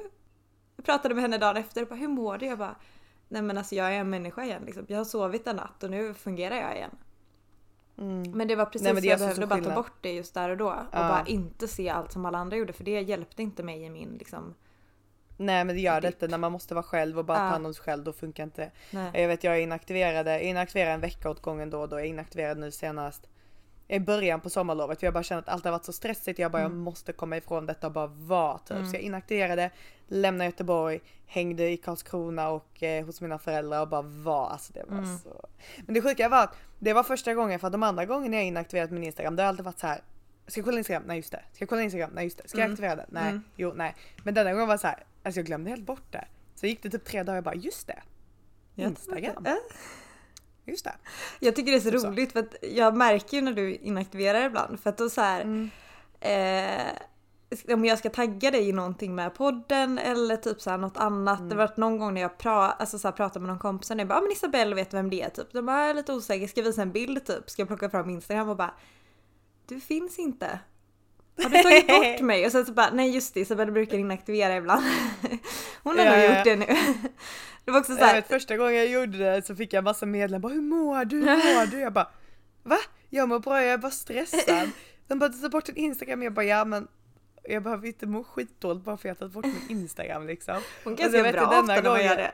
[0.75, 2.45] Jag pratade med henne dagen efter och bara, hur mår du?
[2.45, 2.75] Jag bara,
[3.27, 4.85] nej men alltså jag är en människa igen liksom.
[4.87, 6.95] Jag har sovit en natt och nu fungerar jag igen.
[8.35, 10.49] Men det var precis Nej, det jag alltså behövde bara ta bort det just där
[10.49, 10.67] och då.
[10.67, 10.99] Och Ja.
[10.99, 14.09] bara inte se allt som alla andra gjorde för det hjälpte inte mig i min
[14.19, 14.53] liksom.
[15.37, 17.41] Nej men det gör det inte när man måste vara själv och bara Ja.
[17.41, 19.21] ta hand om sig själv, då funkar inte Nej.
[19.21, 22.09] Jag vet jag är inaktiverad, inaktiverad en vecka åt gången då och då, jag är
[22.09, 23.27] inaktiverad nu senast
[23.87, 26.51] i början på sommarlovet för jag bara känner att allt har varit så stressigt, jag
[26.51, 28.71] bara jag måste komma ifrån detta och bara vara typ.
[28.77, 28.89] Mm.
[28.89, 29.71] Så jag inaktiverade,
[30.07, 34.49] lämnade Göteborg, hängde i Karlskrona och eh, hos mina föräldrar och bara var.
[34.49, 35.17] Alltså det var Mm.
[35.17, 35.45] så.
[35.85, 38.45] Men det sjuka var att det var första gången för att de andra gångerna jag
[38.45, 40.01] inaktiverat min Instagram det har alltid varit så här.
[40.47, 41.03] Ska jag kolla Instagram?
[41.05, 41.43] Nej just det.
[41.53, 42.11] Ska jag kolla Instagram?
[42.13, 42.47] Nej just det.
[42.49, 42.73] Ska jag Mm.
[42.73, 43.05] aktivera den?
[43.09, 43.29] Nej.
[43.29, 43.43] Mm.
[43.55, 43.95] Jo nej.
[44.23, 45.03] Men denna gången var det så här.
[45.23, 46.25] Alltså jag glömde helt bort det.
[46.55, 48.01] Så gick det typ tre dagar och bara just det.
[48.75, 49.45] Instagram.
[50.65, 50.95] Just det.
[51.39, 52.07] Jag tycker det är så så.
[52.07, 55.41] roligt för att jag märker ju när du inaktiverar ibland för att då så här.
[55.41, 55.69] Mm.
[56.19, 60.97] Eh, om jag ska tagga dig i någonting med podden eller typ så här något
[60.97, 61.39] annat.
[61.39, 61.49] Mm.
[61.49, 63.91] Det har varit någon gång när jag pra, alltså så här, pratar med någon kompis
[63.91, 65.53] och jag bara ah, men Isabelle vet vem det är typ.
[65.53, 67.49] De bara jag är lite osäker, ska jag visa en bild typ?
[67.49, 68.73] Ska jag plocka fram Instagram och bara
[69.65, 70.59] du finns inte.
[71.37, 72.45] Har du tagit bort mig?
[72.45, 74.83] Och sen så bara nej just det Isabelle brukar inaktivera ibland.
[75.83, 76.35] Hon har Ja, nog ja.
[76.35, 76.65] gjort det nu.
[77.65, 79.83] Det var också så Jag här, vet, första gången jag gjorde det så fick jag
[79.83, 81.25] massa meddelanden bara hur mår du, hur
[81.59, 81.79] mår du?
[81.79, 82.07] Jag bara
[82.63, 82.77] va?
[83.09, 84.69] Jag mår bra, jag är bara stressad.
[85.07, 86.87] De bara ta bort din Instagram, jag bara ja men
[87.49, 90.61] jag behöver inte må skitdåligt bara för att jag tagit bort min Instagram liksom.
[90.83, 92.31] hon kan se bra ofta när man gör det.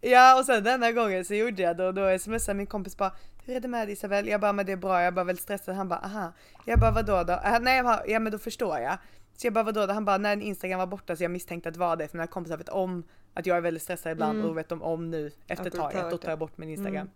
[0.00, 3.12] Ja och sen denna gången så gjorde jag det och då smsade min kompis bara
[3.48, 4.28] Hur är det med Isabel?
[4.28, 5.74] Jag bara men det är bra, jag bara väldigt stressad.
[5.74, 6.32] Han bara aha.
[6.64, 7.32] Jag bara vadå då?
[7.32, 8.98] Äh, nej jag bara, ja men då förstår jag.
[9.36, 9.92] Så jag bara vadå då?
[9.92, 12.26] Han bara när Instagram var borta så jag misstänkte att det var det för mina
[12.26, 14.50] kompisar vet om att jag är väldigt stressad ibland Mm.
[14.50, 17.10] och vet de om nu efter ett tag att då tar jag bort min Instagram.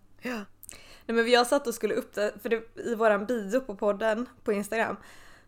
[1.05, 4.53] Nej men jag satt och skulle upp för det, i våran bio på podden på
[4.53, 4.95] Instagram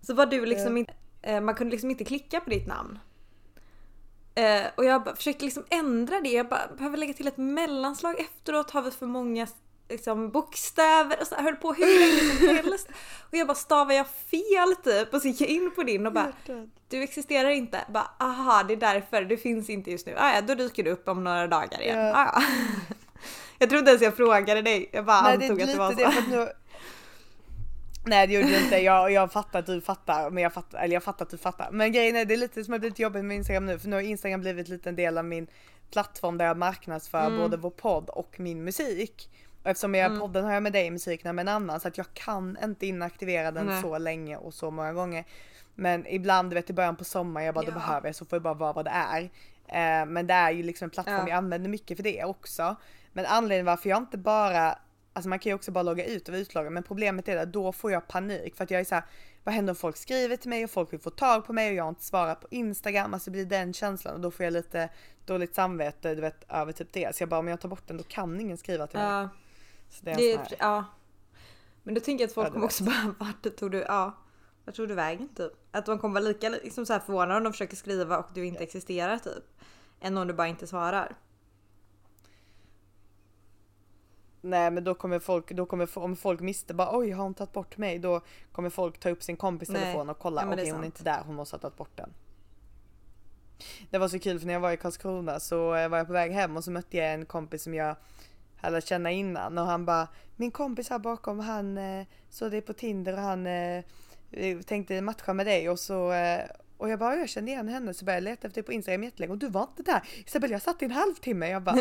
[0.02, 0.80] så var du liksom Ja.
[0.80, 3.00] inte, eh, man kunde liksom inte klicka på ditt namn.
[4.36, 8.20] Eh, och jag bara, försökte liksom ändra det, jag bara, behöver lägga till ett mellanslag
[8.20, 9.48] efteråt, har vi för många
[9.90, 12.88] liksom, bokstäver och så höll på hur länge som helst.
[13.32, 15.14] Och jag bara, stavar jag fel typ?
[15.14, 16.34] Och så gick jag in på din och bara,
[16.90, 17.82] du existerar inte.
[17.90, 20.14] Bara, aha det är därför, det finns inte just nu.
[20.18, 22.00] Ah, ja, då dyker du upp om några dagar igen.
[22.00, 22.14] Ja.
[22.16, 22.44] Ah, ja.
[23.60, 25.94] Jag tror inte ens jag frågade dig, jag bara Nej det antog att det var
[25.94, 26.12] det så.
[26.12, 26.48] för att nu
[28.06, 30.94] Nej det gjorde du inte, jag, jag fattar att du fattar, men jag fattar, eller
[30.94, 31.70] jag fattar att du fattar.
[31.72, 33.96] Men grejen är det är lite som har blivit jobbigt med Instagram nu för nu
[33.96, 35.48] har Instagram blivit lite en del av min
[35.92, 37.38] plattform där jag marknadsför Mm.
[37.40, 39.30] både vår podd och min musik.
[39.66, 40.20] Och eftersom jag Mm.
[40.20, 43.52] podden har jag med dig, musiken med en annan så att jag kan inte inaktivera
[43.52, 43.82] den Nej.
[43.82, 45.26] så länge och så många gånger.
[45.76, 47.72] Men ibland, du vet i början på sommaren, jag bara Ja.
[47.72, 49.22] då behöver jag så får det bara vara vad det är.
[49.68, 51.30] Eh, men det är ju liksom en plattform Ja.
[51.30, 52.76] jag använder mycket för det också.
[53.14, 54.78] Men anledningen varför jag inte bara
[55.18, 57.54] Alltså man kan ju också bara logga ut och vara utloggen men problemet är att
[57.54, 59.04] då får jag panik för att jag är så här,
[59.44, 61.76] vad händer om folk skriver till mig och folk vill få tag på mig och
[61.76, 64.54] jag har inte svarat på Instagram, alltså det blir den känslan och då får jag
[64.54, 64.90] lite
[65.26, 67.16] dåligt samvete du vet över typ det.
[67.16, 69.08] Så jag bara om jag tar bort den då kan ingen skriva till mig.
[69.08, 69.30] Ja.
[69.96, 70.86] Så det är, Det här, ja.
[71.84, 74.18] Men då tänker jag att folk Ja, kommer också bara, vart tog du, ja.
[74.66, 75.52] Vart tog du vägen typ?
[75.72, 78.46] Att de kommer vara lika liksom så här förvånade om de försöker skriva och du
[78.46, 79.44] inte existerar typ.
[80.00, 81.16] Än om du bara inte svarar.
[84.42, 87.54] Nej men då kommer folk, då kommer, om folk mister bara oj har hon tagit
[87.54, 88.00] bort mig?
[88.00, 88.22] Då
[88.52, 89.82] kommer folk ta upp sin kompis Nej.
[89.82, 91.98] telefon och kolla Ja, okej är hon är inte där, hon måste ha tagit bort
[91.98, 92.14] den.
[93.90, 96.14] Det var så kul för när jag var i Karlskrona så eh, var jag på
[96.14, 97.96] väg hem och så mötte jag en kompis som jag
[98.70, 102.74] lärt känna innan och han bara Min kompis här bakom han eh, såg dig på
[102.74, 103.84] Tinder och han eh,
[104.32, 106.42] eh, tänkte matcha med dig och så eh,
[106.78, 109.04] och jag bara jag kände igen henne så började jag leta efter dig på Instagram
[109.04, 110.02] jättelänge och du var inte där.
[110.26, 111.50] Isabel jag satt i en halvtimme.
[111.50, 111.78] Jag bara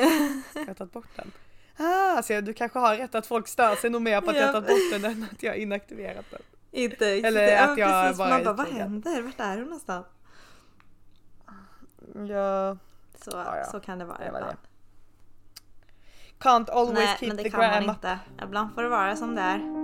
[0.55, 1.33] jag har tagit bort den.
[1.77, 4.37] Ah, så jag, du kanske har rätt att folk stör sig nog mer på att
[4.37, 6.41] jag tagit bort den än att jag inaktiverat den.
[6.71, 7.73] Inte Eller existerar.
[7.73, 9.23] att jag precis, bara Man bara, vad händer?
[9.23, 10.07] Vart är hon någonstans?
[12.29, 12.77] Ja,
[13.25, 13.65] Så, Ja, ja.
[13.65, 14.57] så kan det vara det var det.
[16.45, 17.89] Can't always Nej, keep men det the kan man up.
[17.89, 18.19] inte.
[18.43, 19.84] Ibland får det vara som det är.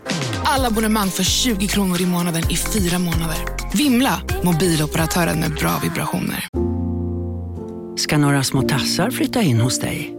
[0.53, 3.37] Alla abonnemang för 20 kronor i månaden i fyra månader.
[3.73, 4.21] Vimla!
[4.43, 6.47] Mobiloperatören med bra vibrationer.
[7.97, 10.15] ska några små tassar flytta in hos dig.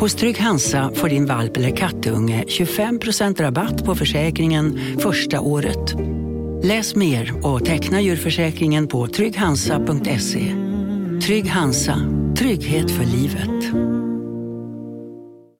[0.00, 5.94] Hos Trygg Hansa får din valp eller kattunge 25% rabatt på försäkringen första året.
[6.62, 10.54] Läs mer och teckna djurförsäkringen på trygghansa.se.
[11.26, 11.96] Trygg Hansa,
[12.36, 13.97] trygghet för livet.